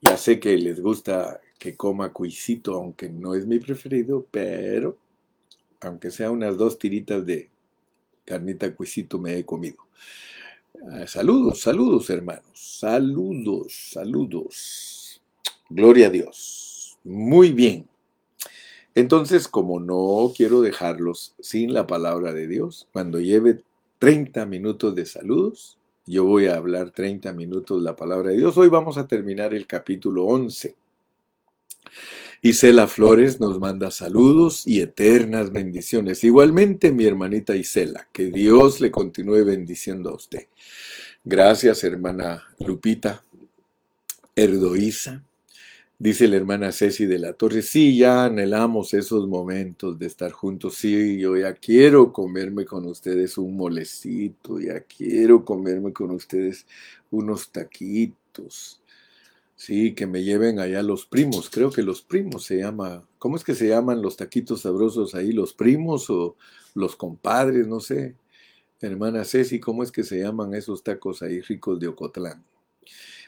[0.00, 4.96] Ya sé que les gusta que coma cuisito, aunque no es mi preferido, pero
[5.82, 7.50] aunque sea unas dos tiritas de
[8.24, 9.76] carnita cuisito me he comido.
[10.88, 15.20] Ah, saludos, saludos hermanos, saludos, saludos.
[15.68, 16.98] Gloria a Dios.
[17.04, 17.86] Muy bien.
[18.94, 23.62] Entonces, como no quiero dejarlos sin la palabra de Dios, cuando lleve
[23.98, 28.56] 30 minutos de saludos, yo voy a hablar 30 minutos la palabra de Dios.
[28.56, 30.74] Hoy vamos a terminar el capítulo 11.
[32.42, 36.24] Isela Flores nos manda saludos y eternas bendiciones.
[36.24, 40.46] Igualmente mi hermanita Isela, que Dios le continúe bendiciendo a usted.
[41.24, 43.22] Gracias hermana Lupita,
[44.34, 45.22] Erdoísa,
[46.02, 50.76] Dice la hermana Ceci de la Torre, sí, ya anhelamos esos momentos de estar juntos,
[50.76, 56.66] sí, yo ya quiero comerme con ustedes un molecito, ya quiero comerme con ustedes
[57.10, 58.79] unos taquitos,
[59.60, 63.44] sí, que me lleven allá los primos, creo que los primos se llama, ¿cómo es
[63.44, 65.32] que se llaman los taquitos sabrosos ahí?
[65.32, 66.36] ¿Los primos o
[66.74, 67.66] los compadres?
[67.66, 68.14] No sé.
[68.80, 72.42] Hermana Ceci, ¿cómo es que se llaman esos tacos ahí ricos de Ocotlán?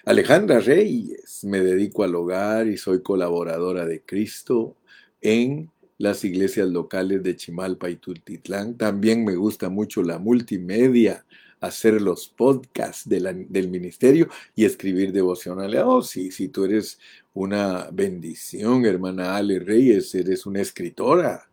[0.06, 4.74] Alejandra Reyes, me dedico al hogar y soy colaboradora de Cristo
[5.20, 8.78] en las iglesias locales de Chimalpa y Tultitlán.
[8.78, 11.26] También me gusta mucho la multimedia,
[11.62, 15.82] hacer los podcasts del ministerio y escribir devocionales.
[15.84, 16.98] Oh, sí, si tú eres
[17.32, 21.48] una bendición, hermana Ale Reyes, eres una escritora.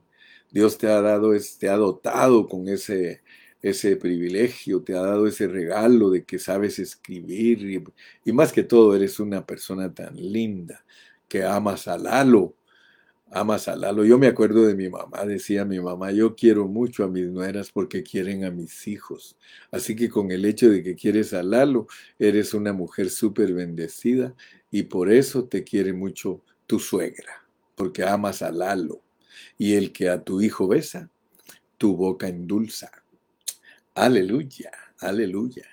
[0.52, 3.22] Dios te ha dado, te ha dotado con ese
[3.62, 7.84] ese privilegio, te ha dado ese regalo de que sabes escribir
[8.26, 10.86] y, más que todo eres una persona tan linda
[11.28, 12.56] que amas a Lalo,
[13.32, 14.06] amas a Lalo.
[14.06, 17.72] Yo me acuerdo de mi mamá, decía mi mamá, yo quiero mucho a mis nueras
[17.72, 19.38] porque quieren a mis hijos.
[19.72, 21.88] Así que con el hecho de que quieres a Lalo,
[22.18, 24.36] eres una mujer súper bendecida
[24.72, 29.02] y por eso te quiere mucho tu suegra, porque amas a Lalo.
[29.58, 31.10] Y el que a tu hijo besa,
[31.78, 32.92] tu boca endulza.
[33.96, 35.66] Aleluya, aleluya.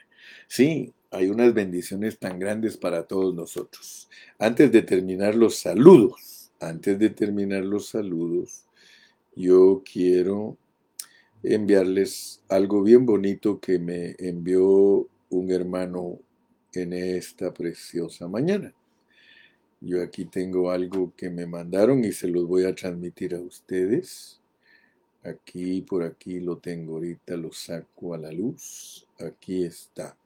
[0.49, 4.09] Sí, hay unas bendiciones tan grandes para todos nosotros.
[4.39, 8.65] Antes de terminar los saludos, antes de terminar los saludos,
[9.35, 10.57] yo quiero
[11.43, 16.19] enviarles algo bien bonito que me envió un hermano
[16.73, 18.75] en esta preciosa mañana.
[19.81, 24.41] Yo aquí tengo algo que me mandaron y se los voy a transmitir a ustedes.
[25.23, 29.07] Aquí, por aquí lo tengo ahorita, lo saco a la luz.
[29.19, 30.17] Aquí está.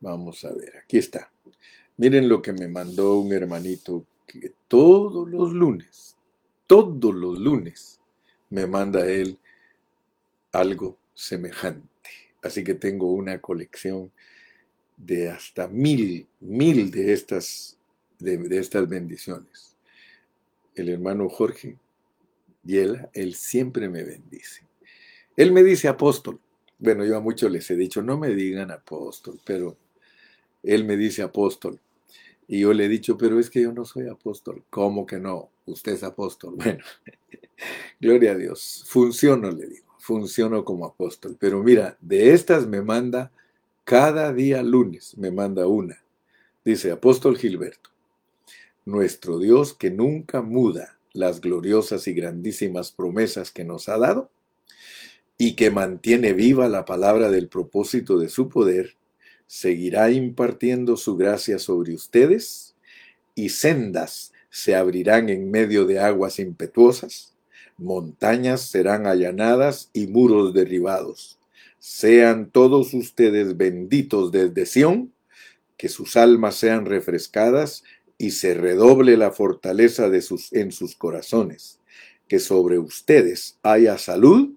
[0.00, 1.30] Vamos a ver, aquí está.
[1.96, 6.16] Miren lo que me mandó un hermanito que todos los lunes,
[6.66, 8.00] todos los lunes,
[8.50, 9.38] me manda él
[10.52, 11.88] algo semejante.
[12.42, 14.12] Así que tengo una colección
[14.96, 17.78] de hasta mil, mil de estas,
[18.18, 19.76] de, estas bendiciones.
[20.74, 21.76] El hermano Jorge
[22.64, 24.62] Y él, él siempre me bendice.
[25.36, 26.40] Él me dice apóstol.
[26.78, 29.76] Bueno, yo a muchos les he dicho, no me digan apóstol, pero
[30.62, 31.80] él me dice apóstol.
[32.46, 34.62] Y yo le he dicho, pero es que yo no soy apóstol.
[34.70, 35.50] ¿Cómo que no?
[35.66, 36.56] Usted es apóstol.
[36.64, 36.84] Bueno,
[38.00, 38.84] gloria a Dios.
[38.86, 39.94] Funciono, le digo.
[39.98, 41.36] Funciono como apóstol.
[41.38, 43.30] Pero mira, de estas me manda
[43.84, 46.02] cada día lunes, me manda una.
[46.64, 47.90] Dice apóstol Gilberto,
[48.86, 54.30] nuestro Dios que nunca muda las gloriosas y grandísimas promesas que nos ha dado
[55.36, 58.96] y que mantiene viva la palabra del propósito de su poder,
[59.46, 62.74] seguirá impartiendo su gracia sobre ustedes
[63.34, 67.34] y sendas se abrirán en medio de aguas impetuosas,
[67.76, 71.38] montañas serán allanadas y muros derribados.
[71.80, 75.12] Sean todos ustedes benditos desde Sión,
[75.76, 77.82] que sus almas sean refrescadas
[78.16, 81.80] y se redoble la fortaleza de sus, en sus corazones,
[82.28, 84.50] que sobre ustedes haya salud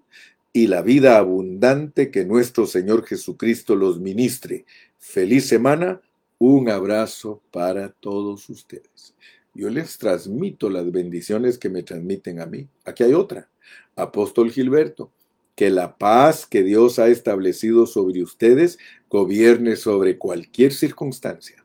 [0.52, 4.64] y la vida abundante que nuestro Señor Jesucristo los ministre.
[4.98, 6.00] Feliz semana,
[6.38, 9.14] un abrazo para todos ustedes.
[9.54, 12.68] Yo les transmito las bendiciones que me transmiten a mí.
[12.84, 13.48] Aquí hay otra.
[13.96, 15.10] Apóstol Gilberto,
[15.54, 18.78] que la paz que Dios ha establecido sobre ustedes
[19.10, 21.64] gobierne sobre cualquier circunstancia.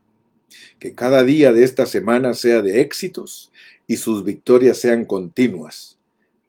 [0.80, 3.52] Que cada día de esta semana sea de éxitos
[3.88, 6.00] y sus victorias sean continuas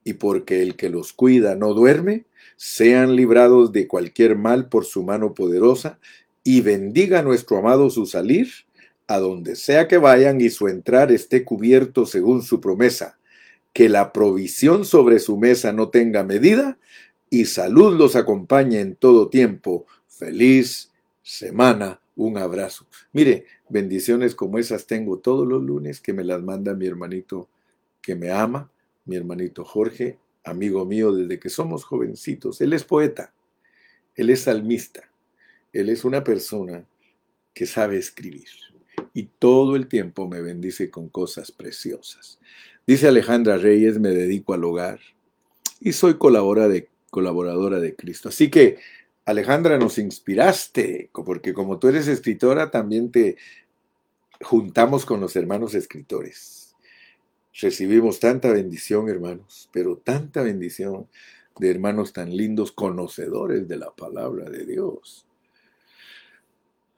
[0.04, 5.02] y porque el que los cuida no duerme, sean librados de cualquier mal por su
[5.02, 5.98] mano poderosa,
[6.44, 8.48] y bendiga a nuestro amado su salir,
[9.06, 13.18] a donde sea que vayan, y su entrar esté cubierto según su promesa,
[13.72, 16.78] que la provisión sobre su mesa no tenga medida,
[17.30, 19.86] y salud los acompañe en todo tiempo.
[20.06, 22.86] Feliz semana, un abrazo.
[23.12, 27.48] Mire, bendiciones como esas tengo todos los lunes que me las manda mi hermanito
[28.00, 28.70] que me ama,
[29.04, 32.60] mi hermanito Jorge, amigo mío desde que somos jovencitos.
[32.60, 33.34] Él es poeta,
[34.14, 35.10] él es salmista,
[35.72, 36.86] él es una persona
[37.52, 38.48] que sabe escribir
[39.12, 42.38] y todo el tiempo me bendice con cosas preciosas.
[42.86, 45.00] Dice Alejandra Reyes, me dedico al hogar
[45.80, 48.28] y soy colaboradora de, colaboradora de Cristo.
[48.28, 48.78] Así que,
[49.24, 53.36] Alejandra, nos inspiraste, porque como tú eres escritora, también te
[54.42, 56.63] juntamos con los hermanos escritores
[57.60, 61.08] recibimos tanta bendición, hermanos, pero tanta bendición
[61.58, 65.26] de hermanos tan lindos, conocedores de la palabra de Dios.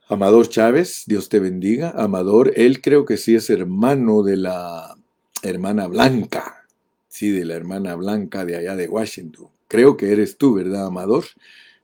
[0.09, 1.91] Amador Chávez, Dios te bendiga.
[1.91, 4.97] Amador, él creo que sí es hermano de la
[5.43, 6.67] hermana Blanca,
[7.09, 9.49] sí, de la hermana Blanca de allá de Washington.
[9.69, 11.25] Creo que eres tú, ¿verdad, Amador?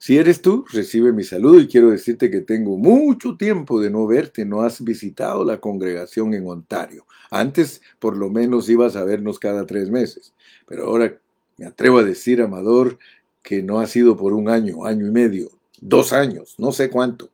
[0.02, 4.04] Si eres tú, recibe mi saludo y quiero decirte que tengo mucho tiempo de no
[4.04, 7.06] verte, no has visitado la congregación en Ontario.
[7.30, 10.34] Antes, por lo menos, ibas a vernos cada tres meses,
[10.66, 11.16] pero ahora
[11.56, 12.98] me atrevo a decir, Amador,
[13.44, 17.30] que no ha sido por un año, año y medio, dos años, no sé cuánto,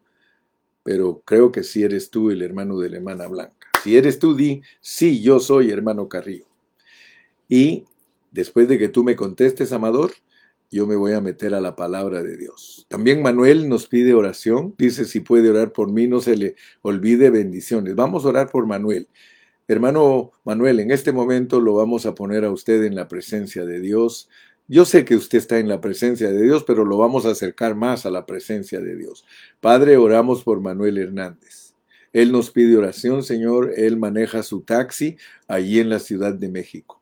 [0.83, 3.70] pero creo que sí eres tú el hermano de la hermana Blanca.
[3.83, 6.44] Si eres tú, di, sí, yo soy hermano Carrillo.
[7.48, 7.87] Y
[8.31, 10.12] después de que tú me contestes, Amador,
[10.70, 12.87] yo me voy a meter a la palabra de Dios.
[12.88, 17.31] También Manuel nos pide oración, dice si puede orar por mí, no se le olvide
[17.31, 17.94] bendiciones.
[17.94, 19.09] Vamos a orar por Manuel.
[19.66, 23.81] Hermano Manuel, en este momento lo vamos a poner a usted en la presencia de
[23.81, 24.28] Dios.
[24.66, 27.74] Yo sé que usted está en la presencia de Dios, pero lo vamos a acercar
[27.74, 29.24] más a la presencia de Dios.
[29.61, 31.74] Padre, oramos por Manuel Hernández.
[32.12, 33.72] Él nos pide oración, Señor.
[33.76, 37.00] Él maneja su taxi allí en la Ciudad de México.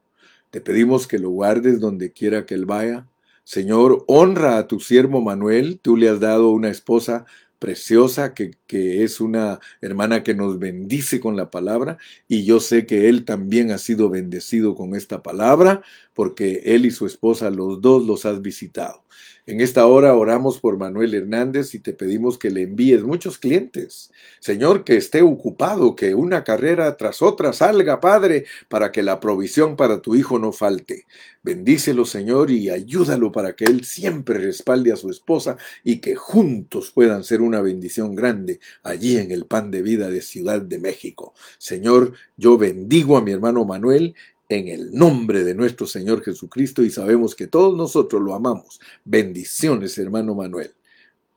[0.51, 3.07] Te pedimos que lo guardes donde quiera que él vaya
[3.47, 7.27] Señor, honra a tu siervo Manuel, tú le has dado una esposa
[7.61, 12.87] preciosa, que, que, es una hermana que nos bendice con la palabra, y yo sé
[12.87, 15.83] que él también ha sido bendecido con esta palabra,
[16.13, 19.05] porque él y su esposa, los dos, los has visitado.
[19.49, 24.11] En esta hora oramos por Manuel Hernández y te pedimos que le envíes muchos clientes.
[24.41, 29.77] Señor, que esté ocupado, que una carrera tras otra salga, Padre, para que la provisión
[29.77, 31.07] para tu hijo no falte.
[31.45, 36.91] Bendícelo, Señor, y ayúdalo para que él siempre respalde a su esposa y que juntos
[36.93, 41.35] puedan ser una bendición grande allí en el pan de vida de Ciudad de México.
[41.59, 44.17] Señor, yo bendigo a mi hermano Manuel
[44.49, 48.81] en el nombre de nuestro Señor Jesucristo y sabemos que todos nosotros lo amamos.
[49.05, 50.73] Bendiciones, hermano Manuel.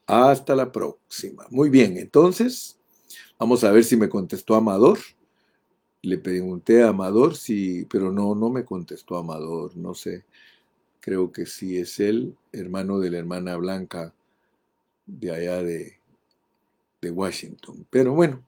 [0.05, 1.45] Hasta la próxima.
[1.49, 2.78] Muy bien, entonces,
[3.38, 4.99] vamos a ver si me contestó Amador.
[6.01, 10.26] Le pregunté a Amador si, pero no, no me contestó Amador, no sé.
[10.99, 14.14] Creo que sí es él, hermano de la hermana Blanca
[15.05, 15.99] de allá de,
[17.01, 17.86] de Washington.
[17.89, 18.43] Pero bueno,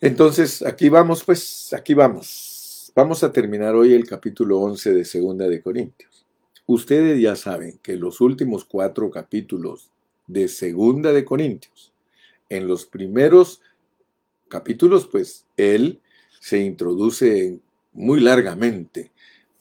[0.00, 2.57] entonces aquí vamos, pues, aquí vamos.
[2.98, 6.26] Vamos a terminar hoy el capítulo 11 de Segunda de Corintios.
[6.66, 9.88] Ustedes ya saben que los últimos cuatro capítulos
[10.26, 11.92] de Segunda de Corintios,
[12.48, 13.62] en los primeros
[14.48, 16.00] capítulos, pues él
[16.40, 17.60] se introduce
[17.92, 19.12] muy largamente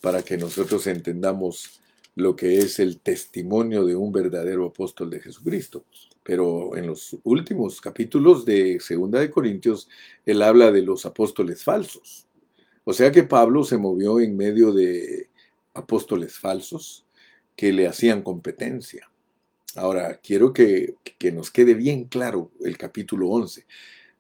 [0.02, 1.80] para que nosotros entendamos
[2.16, 5.86] lo que es el testimonio de un verdadero apóstol de Jesucristo.
[6.24, 9.88] Pero en los últimos capítulos de Segunda de Corintios,
[10.26, 12.27] él habla de los apóstoles falsos.
[12.90, 15.28] O sea que Pablo se movió en medio de
[15.74, 17.06] apóstoles falsos
[17.54, 19.12] que le hacían competencia.
[19.76, 23.66] Ahora, quiero que, que nos quede bien claro el capítulo 11,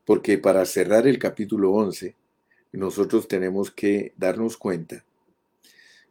[0.04, 2.14] porque para cerrar el capítulo 11,
[2.74, 5.06] nosotros tenemos que darnos cuenta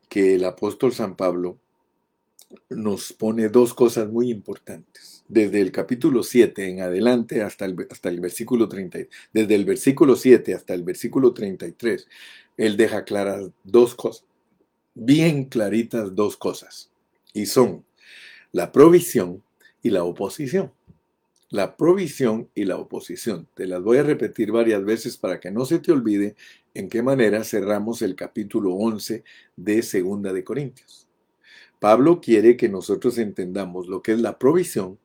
[0.09, 1.59] que el apóstol San Pablo
[2.69, 5.25] nos pone dos cosas muy importantes.
[5.29, 9.01] Desde el capítulo 7 en adelante hasta el, hasta el versículo 30,
[9.33, 12.07] desde el versículo 7 hasta el versículo 33,
[12.57, 14.25] él deja claras dos cosas,
[14.95, 16.91] bien claritas dos cosas,
[17.33, 17.85] y son
[18.53, 19.43] la provisión
[19.83, 20.73] y la oposición.
[21.51, 23.47] La provisión y la oposición.
[23.55, 26.35] Te las voy a repetir varias veces para que no se te olvide
[26.75, 29.23] en qué manera cerramos el capítulo 11
[29.57, 31.07] de Segunda de Corintios.
[31.79, 34.99] Pablo quiere que nosotros entendamos lo que es la provisión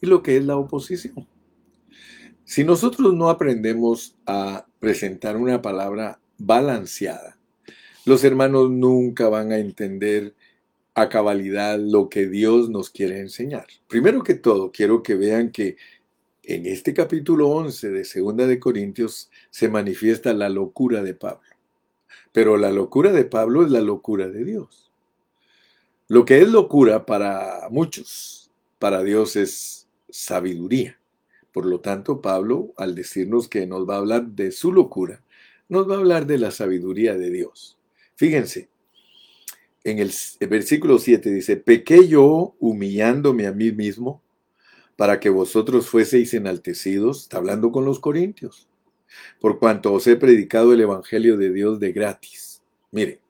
[0.00, 1.28] y lo que es la oposición.
[2.44, 7.38] Si nosotros no aprendemos a presentar una palabra balanceada,
[8.04, 10.34] los hermanos nunca van a entender
[10.94, 13.66] a cabalidad lo que Dios nos quiere enseñar.
[13.88, 15.76] Primero que todo, quiero que vean que
[16.42, 21.48] en este capítulo 11 de Segunda de Corintios se manifiesta la locura de Pablo.
[22.32, 24.92] Pero la locura de Pablo es la locura de Dios.
[26.06, 30.98] Lo que es locura para muchos, para Dios es sabiduría.
[31.52, 35.23] Por lo tanto, Pablo, al decirnos que nos va a hablar de su locura,
[35.74, 37.76] nos va a hablar de la sabiduría de Dios.
[38.14, 38.68] Fíjense,
[39.82, 40.10] en el,
[40.48, 44.22] versículo 7 dice, pequé yo humillándome a mí mismo
[44.96, 48.68] para que vosotros fueseis enaltecidos, está hablando con los corintios,
[49.40, 52.62] por cuanto os he predicado el Evangelio de Dios de gratis.
[52.92, 53.20] Mire,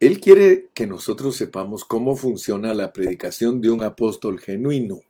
[0.00, 5.02] él quiere que nosotros sepamos cómo funciona la predicación de un apóstol genuino.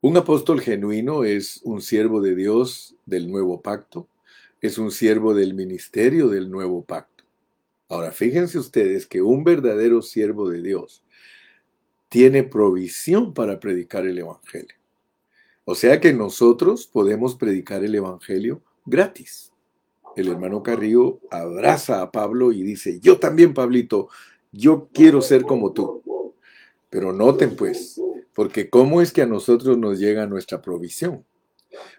[0.00, 4.08] Un apóstol genuino es un siervo de Dios del nuevo pacto,
[4.60, 7.24] es un siervo del ministerio del nuevo pacto.
[7.88, 11.04] Ahora, fíjense ustedes que un verdadero siervo de Dios
[12.08, 14.76] tiene provisión para predicar el Evangelio.
[15.64, 19.50] O sea que nosotros podemos predicar el Evangelio gratis
[20.16, 24.08] el hermano Carrillo abraza a Pablo y dice, yo también, Pablito,
[24.52, 26.02] yo quiero ser como tú.
[26.88, 28.00] Pero noten pues,
[28.34, 31.24] porque ¿cómo es que a nosotros nos llega nuestra provisión?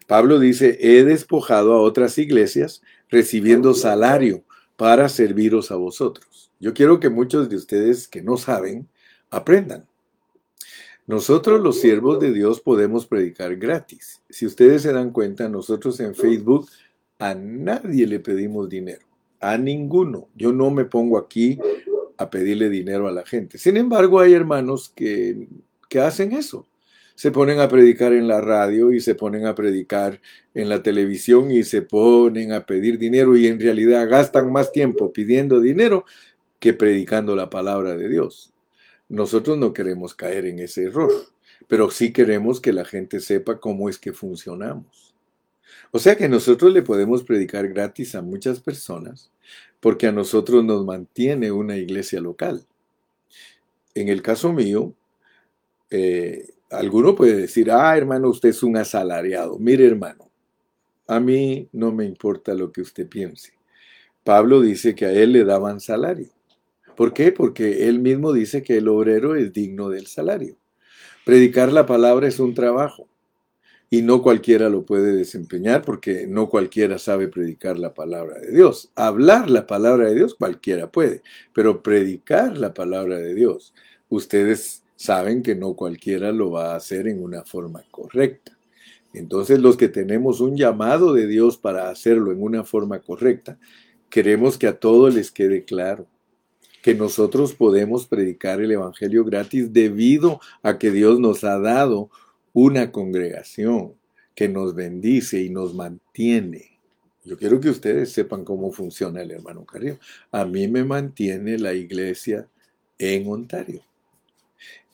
[0.07, 4.43] Pablo dice, he despojado a otras iglesias recibiendo salario
[4.75, 6.51] para serviros a vosotros.
[6.59, 8.87] Yo quiero que muchos de ustedes que no saben
[9.29, 9.85] aprendan.
[11.07, 14.21] Nosotros los siervos de Dios podemos predicar gratis.
[14.29, 16.67] Si ustedes se dan cuenta, nosotros en Facebook
[17.19, 19.05] a nadie le pedimos dinero,
[19.39, 20.29] a ninguno.
[20.35, 21.59] Yo no me pongo aquí
[22.17, 23.57] a pedirle dinero a la gente.
[23.57, 25.47] Sin embargo, hay hermanos que,
[25.89, 26.67] que hacen eso.
[27.15, 30.21] Se ponen a predicar en la radio y se ponen a predicar
[30.53, 35.13] en la televisión y se ponen a pedir dinero y en realidad gastan más tiempo
[35.13, 36.05] pidiendo dinero
[36.59, 38.53] que predicando la palabra de Dios.
[39.09, 41.11] Nosotros no queremos caer en ese error,
[41.67, 45.13] pero sí queremos que la gente sepa cómo es que funcionamos.
[45.91, 49.31] O sea que nosotros le podemos predicar gratis a muchas personas
[49.81, 52.65] porque a nosotros nos mantiene una iglesia local.
[53.93, 54.93] En el caso mío,
[55.89, 59.59] eh, alguno puede decir, ah, hermano, usted es un asalariado.
[59.59, 60.31] Mire, hermano,
[61.07, 63.53] a mí no me importa lo que usted piense.
[64.23, 66.29] Pablo dice que a él le daban salario.
[66.95, 67.31] ¿Por qué?
[67.31, 70.55] Porque él mismo dice que el obrero es digno del salario.
[71.25, 73.07] Predicar la palabra es un trabajo
[73.89, 78.91] y no cualquiera lo puede desempeñar porque no cualquiera sabe predicar la palabra de Dios.
[78.95, 81.21] Hablar la palabra de Dios cualquiera puede,
[81.53, 83.73] pero predicar la palabra de Dios,
[84.07, 88.55] ustedes saben que no cualquiera lo va a hacer en una forma correcta.
[89.15, 93.57] Entonces los que tenemos un llamado de Dios para hacerlo en una forma correcta,
[94.11, 96.05] queremos que a todos les quede claro
[96.83, 102.11] que nosotros podemos predicar el Evangelio gratis debido a que Dios nos ha dado
[102.53, 103.93] una congregación
[104.35, 106.77] que nos bendice y nos mantiene.
[107.25, 109.97] Yo quiero que ustedes sepan cómo funciona el hermano Carrillo.
[110.31, 112.47] A mí me mantiene la iglesia
[112.99, 113.81] en Ontario.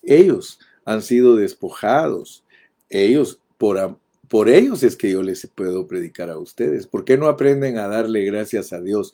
[0.08, 2.44] Ellos han sido despojados.
[2.90, 6.88] Ellos, por, por ellos es que yo les puedo predicar a ustedes.
[6.88, 9.14] ¿Por qué no aprenden a darle gracias a Dios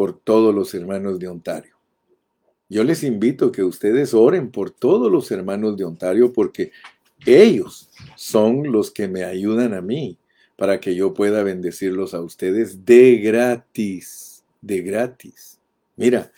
[0.00, 1.76] por todos los hermanos de Ontario.
[2.70, 6.72] Yo les invito a que ustedes oren por todos los hermanos de Ontario porque
[7.26, 10.16] ellos son los que me ayudan a mí
[10.56, 15.58] para que yo pueda bendecirlos a ustedes de gratis, de gratis.
[15.96, 16.32] Mira,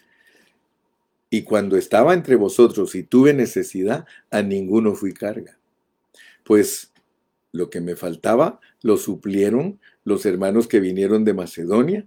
[1.33, 5.59] y cuando estaba entre vosotros y tuve necesidad, a ninguno fui carga.
[6.45, 6.93] Pues
[7.53, 12.07] lo que me faltaba lo suplieron los hermanos que vinieron de Macedonia,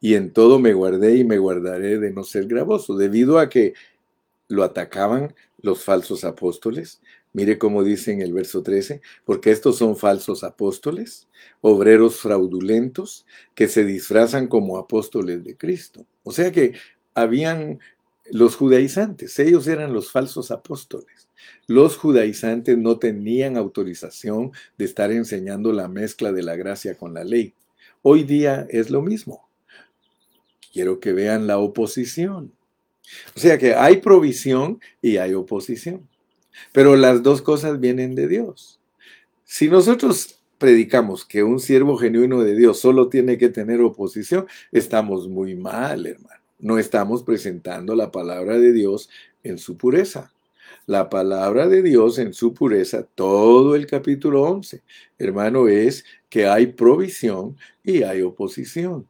[0.00, 3.74] y en todo me guardé y me guardaré de no ser gravoso, debido a que
[4.48, 7.00] lo atacaban los falsos apóstoles.
[7.32, 11.28] Mire cómo dice en el verso 13, porque estos son falsos apóstoles,
[11.60, 16.04] obreros fraudulentos, que se disfrazan como apóstoles de Cristo.
[16.24, 16.74] O sea que
[17.14, 17.78] habían
[18.30, 21.28] los judaizantes, ellos eran los falsos apóstoles.
[21.66, 27.24] Los judaizantes no tenían autorización de estar enseñando la mezcla de la gracia con la
[27.24, 27.54] ley.
[28.02, 29.48] Hoy día es lo mismo.
[30.72, 32.52] Quiero que vean la oposición.
[33.34, 36.08] O sea que hay provisión y hay oposición.
[36.72, 38.80] Pero las dos cosas vienen de Dios.
[39.44, 45.28] Si nosotros predicamos que un siervo genuino de Dios solo tiene que tener oposición, estamos
[45.28, 46.45] muy mal, hermano.
[46.58, 49.10] No estamos presentando la palabra de Dios
[49.42, 50.32] en su pureza.
[50.86, 54.82] La palabra de Dios en su pureza, todo el capítulo 11,
[55.18, 59.06] hermano, es que hay provisión y hay oposición.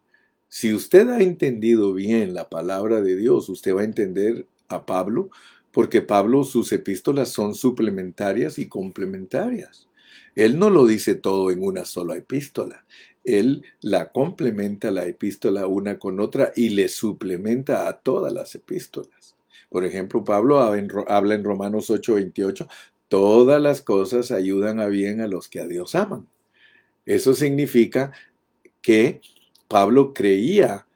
[0.49, 5.31] Si usted ha entendido bien la palabra de Dios, usted va a entender a Pablo,
[5.71, 9.89] porque Pablo sus epístolas son suplementarias y complementarias.
[10.35, 12.85] Él no lo dice todo en una sola epístola
[13.27, 19.35] él la complementa la epístola una con otra y le suplementa a todas las epístolas.
[19.69, 22.69] Por ejemplo, Pablo habla en Romanos 8:28,
[23.09, 26.27] todas las cosas ayudan a bien a los que a Dios aman.
[27.05, 28.13] Eso significa
[28.81, 29.21] que
[29.69, 30.87] Pablo creía,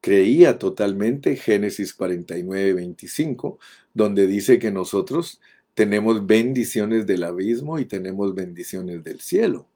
[0.00, 3.58] creía totalmente Génesis 49, 25,
[3.94, 5.40] donde dice que nosotros
[5.74, 9.66] tenemos bendiciones del abismo y tenemos bendiciones del cielo.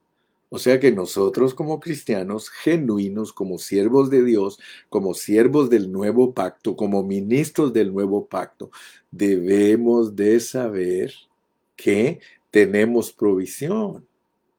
[0.55, 6.33] O sea que nosotros como cristianos genuinos, como siervos de Dios, como siervos del nuevo
[6.33, 8.71] pacto, como ministros del nuevo pacto,
[9.11, 11.13] debemos de saber
[11.75, 12.21] que
[12.53, 14.07] tenemos provisión.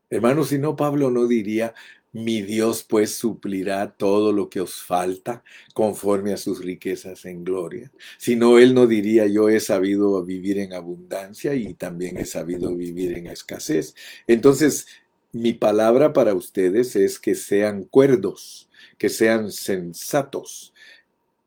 [0.09, 1.73] Hermanos, si no, Pablo no diría,
[2.11, 7.89] mi Dios pues suplirá todo lo que os falta conforme a sus riquezas en gloria.
[8.17, 12.75] Si no, él no diría, yo he sabido vivir en abundancia y también he sabido
[12.75, 13.95] vivir en escasez.
[14.27, 14.87] Entonces,
[15.35, 20.73] mi palabra para ustedes es que sean cuerdos, que sean sensatos,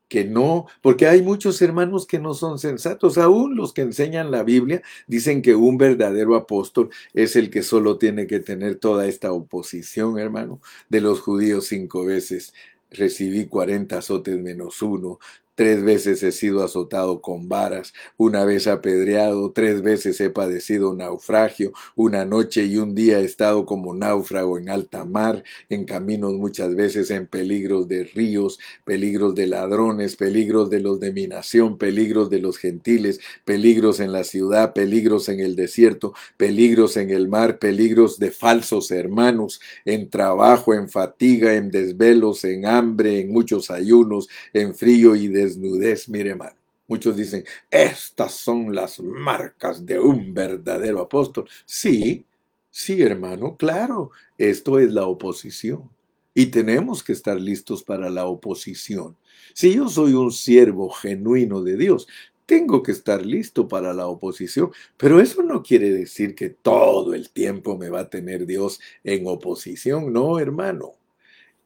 [0.07, 4.43] que no, porque hay muchos hermanos que no son sensatos, aún los que enseñan la
[4.43, 9.31] Biblia dicen que un verdadero apóstol es el que solo tiene que tener toda esta
[9.31, 12.53] oposición, hermano, de los judíos cinco veces.
[12.91, 15.17] Recibí cuarenta azotes menos uno,
[15.59, 21.73] Tres veces he sido azotado con varas, una vez apedreado, tres veces he padecido naufragio,
[21.97, 26.73] una noche y un día he estado como náufrago en alta mar, en caminos muchas
[26.75, 32.29] veces en peligros de ríos, peligros de ladrones, peligros de los de mi nación, peligros
[32.29, 37.59] de los gentiles, peligros en la ciudad, peligros en el desierto, peligros en el mar,
[37.59, 44.29] peligros de falsos hermanos, en trabajo, en fatiga, en desvelos, en hambre, en muchos ayunos,
[44.53, 46.55] en frío y desvelo desnudez, mire hermano.
[46.87, 51.47] Muchos dicen, estas son las marcas de un verdadero apóstol.
[51.65, 52.25] Sí,
[52.71, 55.89] sí, hermano, claro, esto es la oposición.
[56.33, 59.15] Y tenemos que estar listos para la oposición.
[59.53, 62.07] Si yo soy un siervo genuino de Dios,
[62.47, 67.29] tengo que estar listo para la oposición, pero eso no quiere decir que todo el
[67.29, 70.93] tiempo me va a tener Dios en oposición, no, hermano.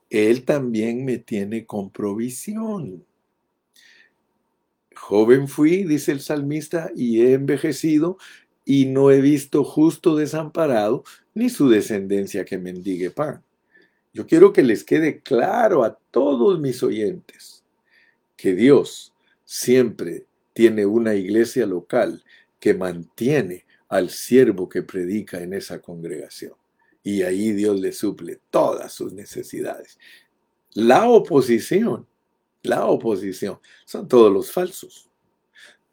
[0.10, 3.06] Él también me tiene con provisión.
[5.06, 8.18] Joven fui, dice el salmista, y he envejecido,
[8.64, 13.44] y no he visto justo desamparado, ni su descendencia que mendigue pan.
[14.14, 17.66] Yo quiero que les quede claro a todos mis oyentes
[18.38, 19.12] que Dios
[19.44, 22.24] siempre tiene una iglesia local
[22.62, 26.54] que mantiene al siervo que predica en esa congregación.
[27.04, 30.00] Y ahí Dios le suple todas sus necesidades.
[30.74, 32.08] La oposición
[32.64, 35.10] la oposición, son todos los falsos.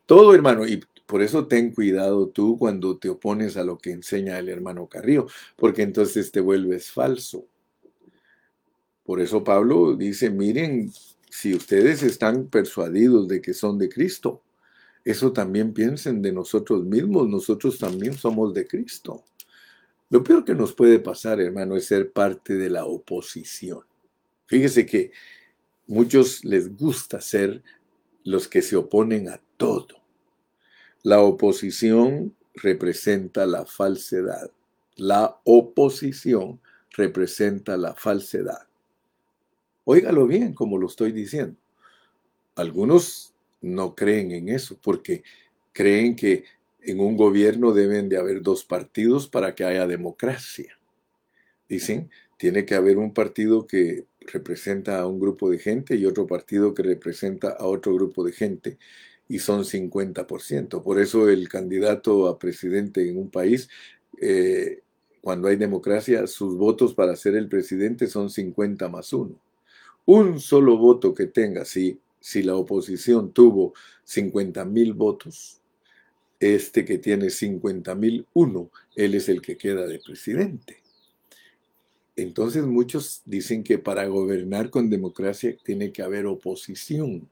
[0.06, 4.38] Todo hermano, y por eso ten cuidado tú cuando te opones a lo que enseña
[4.38, 7.46] el hermano Carrillo, porque entonces te vuelves falso.
[9.04, 10.92] Por eso Pablo dice, miren,
[11.28, 14.42] si ustedes están persuadidos de que son de Cristo,
[15.04, 19.24] eso también piensen de nosotros mismos, nosotros también somos de Cristo.
[20.10, 23.80] Lo peor que nos puede pasar, hermano, es ser parte de la oposición.
[24.46, 25.12] Fíjese que
[25.90, 27.62] muchos les gusta ser
[28.22, 30.00] los que se oponen a todo.
[31.02, 34.52] La oposición representa la falsedad.
[34.94, 36.60] La oposición
[36.92, 38.68] representa la falsedad.
[39.84, 41.56] Óigalo bien como lo estoy diciendo.
[42.54, 45.24] Algunos no creen en eso porque
[45.72, 46.44] creen que
[46.82, 50.78] en un gobierno deben de haber dos partidos para que haya democracia.
[51.68, 56.26] Dicen, tiene que haber un partido que representa a un grupo de gente y otro
[56.26, 58.78] partido que representa a otro grupo de gente
[59.28, 60.82] y son 50%.
[60.82, 63.68] Por eso el candidato a presidente en un país,
[64.20, 64.80] eh,
[65.20, 69.40] cuando hay democracia, sus votos para ser el presidente son 50 más uno.
[70.04, 73.74] Un solo voto que tenga, si, si la oposición tuvo
[74.04, 75.60] 50 mil votos,
[76.40, 80.79] este que tiene 50 mil uno, él es el que queda de presidente.
[82.22, 87.30] Entonces muchos dicen que para gobernar con democracia tiene que haber oposición.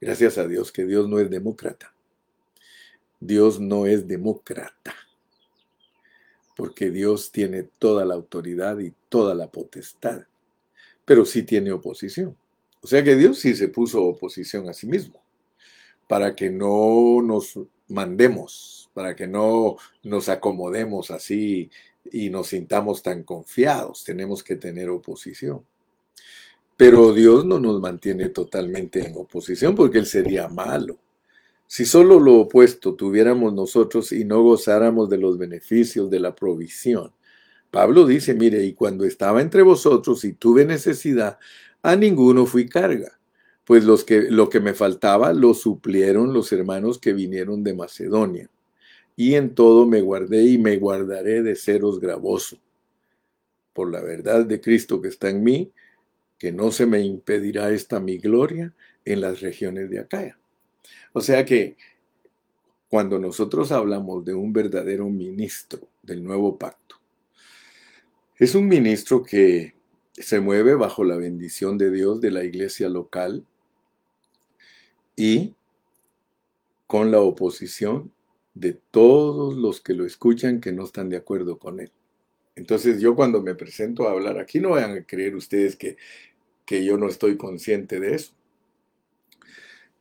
[0.00, 1.92] Gracias a Dios que Dios no es demócrata.
[3.18, 4.94] Dios no es demócrata.
[6.56, 10.22] Porque Dios tiene toda la autoridad y toda la potestad.
[11.04, 12.36] Pero sí tiene oposición.
[12.82, 15.20] O sea que Dios sí se puso oposición a sí mismo.
[16.06, 17.58] Para que no nos
[17.88, 21.70] mandemos, para que no nos acomodemos así
[22.10, 24.04] y nos sintamos tan confiados.
[24.04, 25.62] Tenemos que tener oposición.
[26.76, 30.98] Pero Dios no nos mantiene totalmente en oposición porque Él sería malo.
[31.66, 37.12] Si solo lo opuesto tuviéramos nosotros y no gozáramos de los beneficios de la provisión.
[37.70, 41.38] Pablo dice, mire, y cuando estaba entre vosotros y tuve necesidad,
[41.82, 43.18] a ninguno fui carga,
[43.64, 48.50] pues los que, lo que me faltaba lo suplieron los hermanos que vinieron de Macedonia
[49.16, 52.58] y en todo me guardé y me guardaré de seros gravoso.
[53.72, 55.72] Por la verdad de Cristo que está en mí,
[56.38, 58.72] que no se me impedirá esta mi gloria
[59.04, 60.38] en las regiones de Acaya.
[61.12, 61.76] O sea que
[62.88, 66.96] cuando nosotros hablamos de un verdadero ministro del nuevo pacto,
[68.36, 69.74] es un ministro que
[70.12, 73.44] se mueve bajo la bendición de Dios de la iglesia local
[75.16, 75.54] y
[76.86, 78.12] con la oposición
[78.54, 81.90] de todos los que lo escuchan que no están de acuerdo con él.
[82.56, 85.96] Entonces yo cuando me presento a hablar aquí no vayan a creer ustedes que,
[86.64, 88.32] que yo no estoy consciente de eso.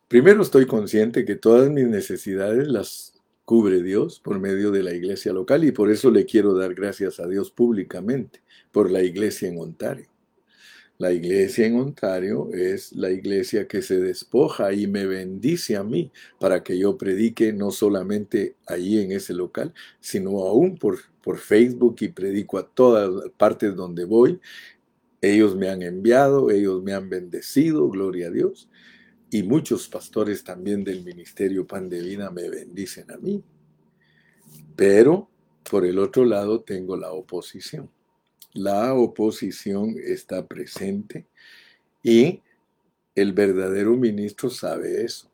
[0.08, 3.14] Primero estoy consciente que todas mis necesidades las
[3.46, 7.20] cubre Dios por medio de la iglesia local y por eso le quiero dar gracias
[7.20, 8.42] a Dios públicamente
[8.72, 10.13] por la iglesia en Ontario.
[11.00, 16.12] La iglesia en Ontario es la iglesia que se despoja y me bendice a mí
[16.40, 21.96] para que yo predique no solamente allí en ese local, sino aún por, por Facebook
[22.02, 24.40] y predico a todas partes donde voy.
[25.20, 28.70] Ellos me han enviado, ellos me han bendecido, gloria a Dios.
[29.32, 33.44] Y muchos pastores también del Ministerio Pan de Vida me bendicen a mí.
[34.76, 35.28] Pero
[35.68, 37.90] por el otro lado tengo la oposición
[38.54, 41.26] la oposición está presente
[42.02, 42.42] y
[43.16, 45.30] el verdadero ministro sabe eso,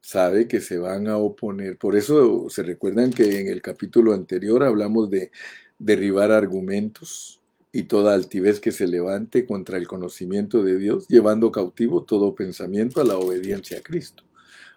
[0.00, 1.76] sabe que se van a oponer.
[1.76, 5.30] Por eso se recuerdan que en el capítulo anterior hablamos de
[5.78, 7.40] derribar argumentos
[7.72, 13.00] y toda altivez que se levante contra el conocimiento de Dios, llevando cautivo todo pensamiento
[13.00, 14.24] a la obediencia a Cristo.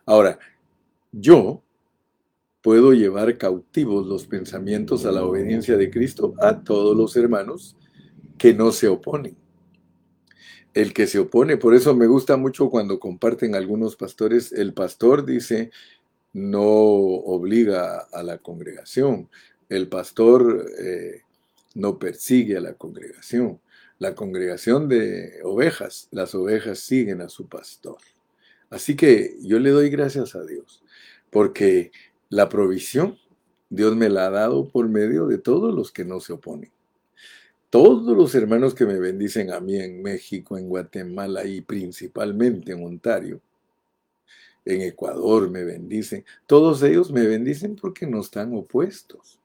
[0.06, 0.38] Ahora,
[1.12, 1.64] yo
[2.64, 7.76] puedo llevar cautivos los pensamientos a la obediencia de Cristo a todos los hermanos
[8.38, 9.38] que no se oponen.
[10.74, 15.26] El que se opone, por eso me gusta mucho cuando comparten algunos pastores, el pastor
[15.26, 15.72] dice,
[16.32, 19.30] no obliga a la congregación,
[19.68, 21.22] el pastor eh,
[21.76, 23.60] no persigue a la congregación,
[24.00, 27.98] la congregación de ovejas, las ovejas siguen a su pastor.
[28.70, 30.82] Así que yo le doy gracias a Dios,
[31.30, 31.92] porque
[32.30, 33.18] la provisión
[33.74, 36.72] Dios me la ha dado por medio de todos los que no se oponen.
[37.72, 42.86] Todos los hermanos que me bendicen a mí en México, en Guatemala y principalmente en
[42.86, 43.42] Ontario,
[44.64, 49.40] en Ecuador me bendicen, todos ellos me bendicen porque no están opuestos.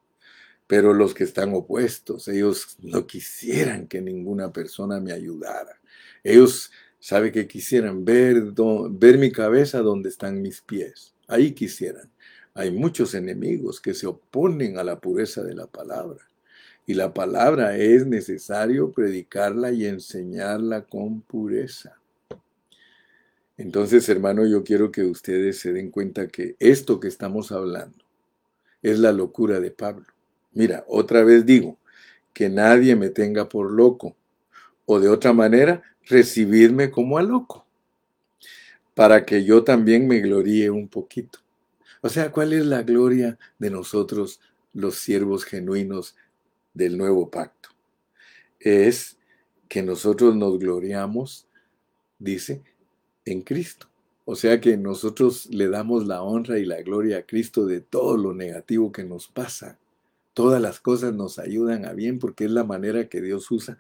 [0.67, 5.81] Pero los que están opuestos, ellos no quisieran que ninguna persona me ayudara.
[6.23, 8.53] Ellos, sabe que quisieran ver,
[8.91, 11.15] ver mi cabeza donde están mis pies.
[11.27, 12.11] Ahí quisieran.
[12.59, 16.29] Hay muchos enemigos que se oponen a la pureza de la palabra.
[16.89, 22.01] Y la palabra es necesario predicarla y enseñarla con pureza.
[23.57, 28.05] Entonces, hermano, yo quiero que ustedes se den cuenta que esto que estamos hablando
[28.83, 30.07] es la locura de Pablo.
[30.53, 31.79] Mira, otra vez digo,
[32.33, 34.17] que nadie me tenga por loco
[34.85, 37.65] O de otra manera, recibidme como a loco,
[38.95, 41.39] para que yo también me gloríe un poquito.
[42.09, 44.41] O sea, ¿cuál es la gloria de nosotros,
[44.73, 46.17] los siervos genuinos
[46.73, 47.69] del nuevo pacto?
[48.59, 49.19] Es
[49.69, 51.47] que nosotros nos gloriamos,
[52.19, 52.63] dice,
[53.27, 53.89] en Cristo.
[54.25, 58.17] O sea que nosotros le damos la honra y la gloria a Cristo de todo
[58.17, 59.79] lo negativo que nos pasa.
[60.33, 63.77] Todas las cosas nos ayudan a bien porque es la manera que Dios usa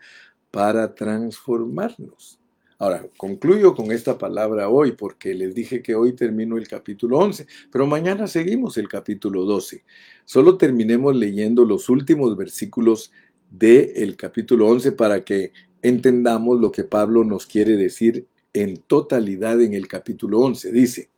[0.51, 2.39] para transformarnos.
[2.81, 7.45] Ahora, concluyo con esta palabra hoy porque les dije que hoy termino el capítulo 11,
[7.73, 9.83] pero mañana seguimos el capítulo 12.
[10.25, 13.11] Solo terminemos leyendo los últimos versículos
[13.51, 15.53] del capítulo 11 para que
[15.83, 20.71] entendamos lo que Pablo nos quiere decir en totalidad en el capítulo 11.
[20.71, 21.11] Dice,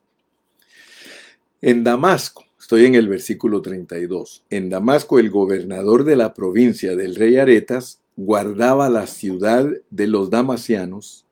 [1.61, 7.17] en Damasco, estoy en el versículo 32, en Damasco el gobernador de la provincia del
[7.17, 11.27] rey Aretas guardaba la ciudad de los damasianos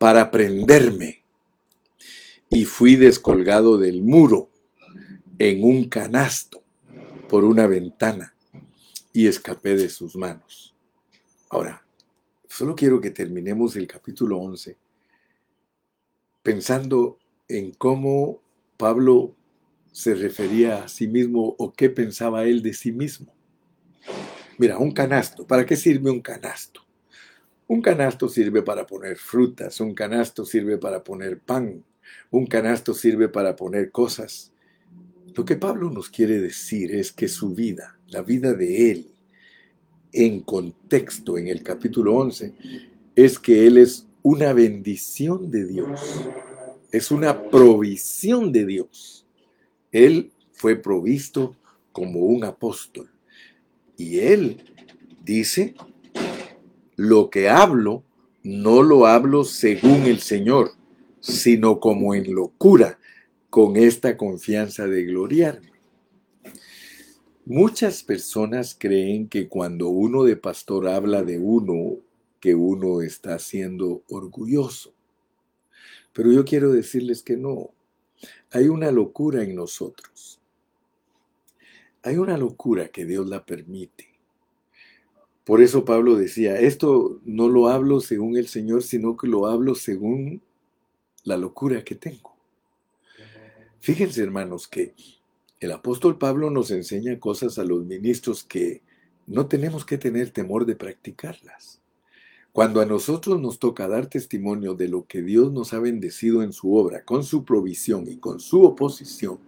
[0.00, 1.22] para prenderme
[2.48, 4.48] y fui descolgado del muro
[5.38, 6.62] en un canasto
[7.28, 8.34] por una ventana
[9.12, 10.74] y escapé de sus manos.
[11.50, 11.84] Ahora,
[12.48, 14.78] solo quiero que terminemos el capítulo 11
[16.42, 18.40] pensando en cómo
[18.78, 19.34] Pablo
[19.92, 23.34] se refería a sí mismo o qué pensaba él de sí mismo.
[24.56, 26.79] Mira, un canasto, ¿para qué sirve un canasto?
[27.70, 31.84] Un canasto sirve para poner frutas, un canasto sirve para poner pan,
[32.32, 34.52] un canasto sirve para poner cosas.
[35.36, 39.12] Lo que Pablo nos quiere decir es que su vida, la vida de él,
[40.12, 42.54] en contexto en el capítulo 11,
[43.14, 46.00] es que él es una bendición de Dios,
[46.90, 49.28] es una provisión de Dios.
[49.92, 51.54] Él fue provisto
[51.92, 53.08] como un apóstol.
[53.96, 54.60] Y él
[55.22, 55.76] dice,
[57.00, 58.04] lo que hablo,
[58.42, 60.72] no lo hablo según el Señor,
[61.20, 62.98] sino como en locura,
[63.48, 65.72] con esta confianza de gloriarme.
[67.46, 71.96] Muchas personas creen que cuando uno de pastor habla de uno
[72.38, 74.92] que uno está siendo orgulloso.
[76.12, 77.70] Pero yo quiero decirles que no.
[78.50, 80.38] Hay una locura en nosotros.
[82.02, 84.09] Hay una locura que Dios la permite.
[85.50, 89.74] Por eso Pablo decía, esto no lo hablo según el Señor, sino que lo hablo
[89.74, 90.42] según
[91.24, 92.36] la locura que tengo.
[93.80, 94.94] Fíjense, hermanos, que
[95.58, 98.82] el apóstol Pablo nos enseña cosas a los ministros que
[99.26, 101.80] no tenemos que tener temor de practicarlas.
[102.52, 106.52] Cuando a nosotros nos toca dar testimonio de lo que Dios nos ha bendecido en
[106.52, 109.40] su obra, con su provisión y con su oposición,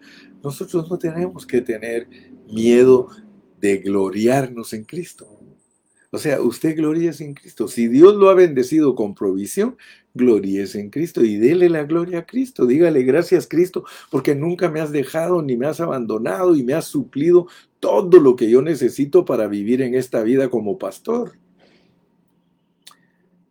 [0.43, 2.09] nosotros no tenemos que tener
[2.53, 3.07] miedo
[3.61, 5.42] de gloriarnos en Cristo.
[6.15, 7.69] O sea, usted gloríese en Cristo.
[7.69, 9.79] Si Dios lo ha bendecido con provisión,
[10.13, 12.67] gloríese en Cristo y dele la gloria a Cristo.
[12.67, 16.85] Dígale gracias Cristo porque nunca me has dejado ni me has abandonado y me has
[16.85, 17.47] suplido
[17.81, 21.39] todo lo que yo necesito para vivir en esta vida como pastor.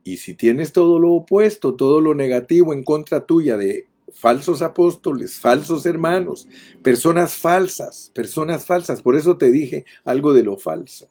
[0.03, 5.39] Y si tienes todo lo opuesto, todo lo negativo en contra tuya de falsos apóstoles,
[5.39, 6.47] falsos hermanos,
[6.83, 11.09] personas falsas, personas falsas, por eso te dije algo de lo falso.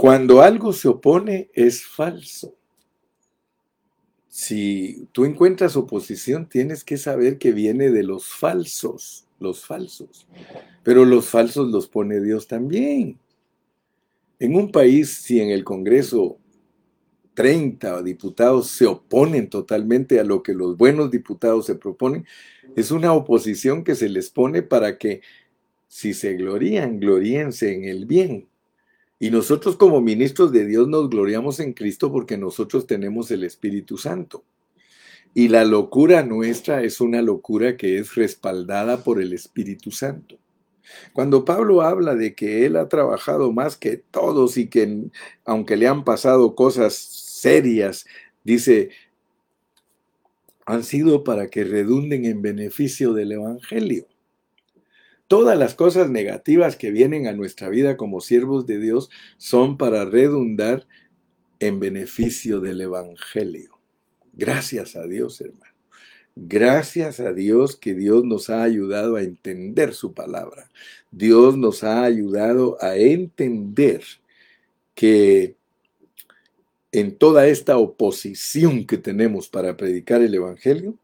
[0.00, 2.54] Cuando algo se opone es falso.
[4.28, 10.28] Si tú encuentras oposición, tienes que saber que viene de los falsos, los falsos.
[10.84, 13.18] Pero los falsos los pone Dios también.
[14.38, 16.38] En un país, si en el Congreso
[17.34, 22.24] 30 diputados se oponen totalmente a lo que los buenos diputados se proponen,
[22.76, 25.22] es una oposición que se les pone para que,
[25.88, 28.46] si se glorían, gloríense en el bien.
[29.18, 33.98] Y nosotros como ministros de Dios nos gloriamos en Cristo porque nosotros tenemos el Espíritu
[33.98, 34.44] Santo.
[35.34, 40.38] Y la locura nuestra es una locura que es respaldada por el Espíritu Santo.
[41.12, 45.10] Cuando Pablo habla de que él ha trabajado más que todos y que
[45.44, 48.06] aunque le han pasado cosas serias,
[48.44, 48.90] dice,
[50.64, 54.06] han sido para que redunden en beneficio del Evangelio.
[55.28, 60.06] Todas las cosas negativas que vienen a nuestra vida como siervos de Dios son para
[60.06, 60.86] redundar
[61.60, 63.78] en beneficio del Evangelio.
[64.32, 65.74] Gracias a Dios, hermano.
[66.34, 70.70] Gracias a Dios que Dios nos ha ayudado a entender su palabra.
[71.10, 74.02] Dios nos ha ayudado a entender
[74.94, 75.56] que
[76.92, 80.96] en toda esta oposición que tenemos para predicar el Evangelio,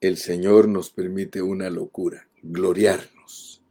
[0.00, 3.62] el Señor nos permite una locura, gloriarnos.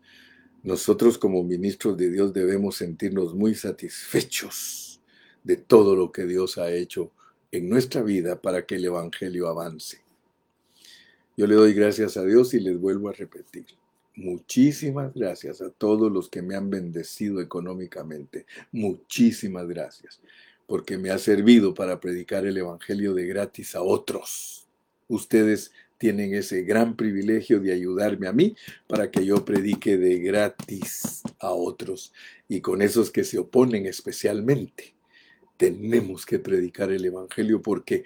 [0.64, 5.00] nosotros como ministros de Dios debemos sentirnos muy satisfechos
[5.44, 7.12] de todo lo que Dios ha hecho
[7.52, 10.02] en nuestra vida para que el Evangelio avance.
[11.38, 13.66] Yo le doy gracias a Dios y les vuelvo a repetir.
[14.16, 18.46] Muchísimas gracias a todos los que me han bendecido económicamente.
[18.72, 20.20] Muchísimas gracias,
[20.66, 24.66] porque me ha servido para predicar el Evangelio de gratis a otros.
[25.08, 28.56] Ustedes tienen ese gran privilegio de ayudarme a mí
[28.88, 32.14] para que yo predique de gratis a otros
[32.48, 34.96] y con esos que se oponen especialmente.
[35.58, 38.04] Tenemos que predicar el Evangelio porque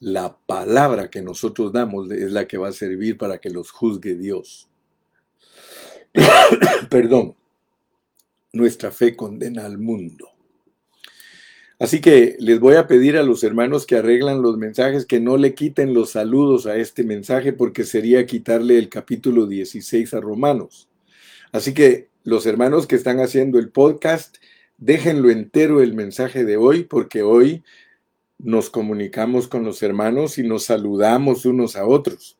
[0.00, 4.14] la palabra que nosotros damos es la que va a servir para que los juzgue
[4.14, 4.68] Dios.
[6.90, 7.36] Perdón,
[8.52, 10.33] nuestra fe condena al mundo.
[11.84, 15.36] Así que les voy a pedir a los hermanos que arreglan los mensajes que no
[15.36, 20.88] le quiten los saludos a este mensaje porque sería quitarle el capítulo 16 a Romanos.
[21.52, 24.36] Así que los hermanos que están haciendo el podcast,
[24.78, 27.62] déjenlo entero el mensaje de hoy porque hoy
[28.38, 32.38] nos comunicamos con los hermanos y nos saludamos unos a otros.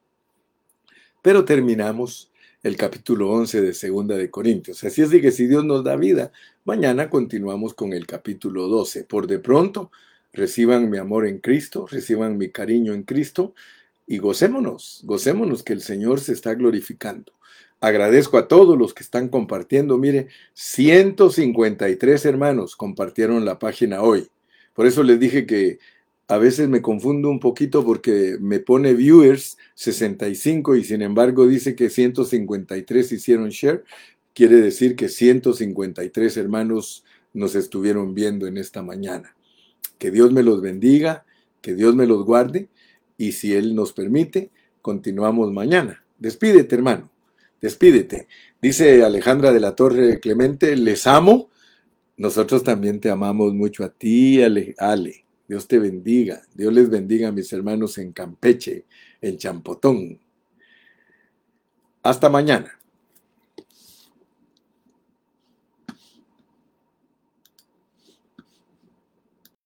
[1.21, 2.33] Pero terminamos
[2.65, 4.83] el capítulo 11 de Segunda de Corintios.
[4.85, 6.33] Así es de que si Dios nos da vida,
[6.65, 9.05] mañana continuamos con el capítulo 12.
[9.05, 9.93] Por de pronto,
[10.33, 13.55] reciban mi amor en Cristo, reciban mi cariño en Cristo
[14.07, 17.35] y gocémonos, gocémonos que el Señor se está glorificando.
[17.81, 19.99] Agradezco a todos los que están compartiendo.
[19.99, 24.29] Mire, 153 hermanos compartieron la página hoy.
[24.73, 25.81] Por eso les dije que
[26.29, 31.75] a veces me confundo un poquito porque me pone viewers 65 y sin embargo dice
[31.75, 33.85] que 153 hicieron share.
[34.33, 37.05] Quiere decir que 153 hermanos
[37.35, 39.37] nos estuvieron viendo en esta mañana.
[39.99, 41.25] Que Dios me los bendiga,
[41.61, 42.69] que Dios me los guarde
[43.19, 44.51] y si Él nos permite,
[44.81, 46.05] continuamos mañana.
[46.19, 47.11] Despídete, hermano.
[47.61, 48.29] Despídete.
[48.61, 51.51] Dice Alejandra de la Torre Clemente, les amo.
[52.17, 54.75] Nosotros también te amamos mucho a ti, Ale.
[54.79, 55.24] Ale.
[55.47, 56.43] Dios te bendiga.
[56.55, 58.87] Dios les bendiga a mis hermanos en Campeche,
[59.21, 60.19] en Champotón.
[62.03, 62.79] Hasta mañana.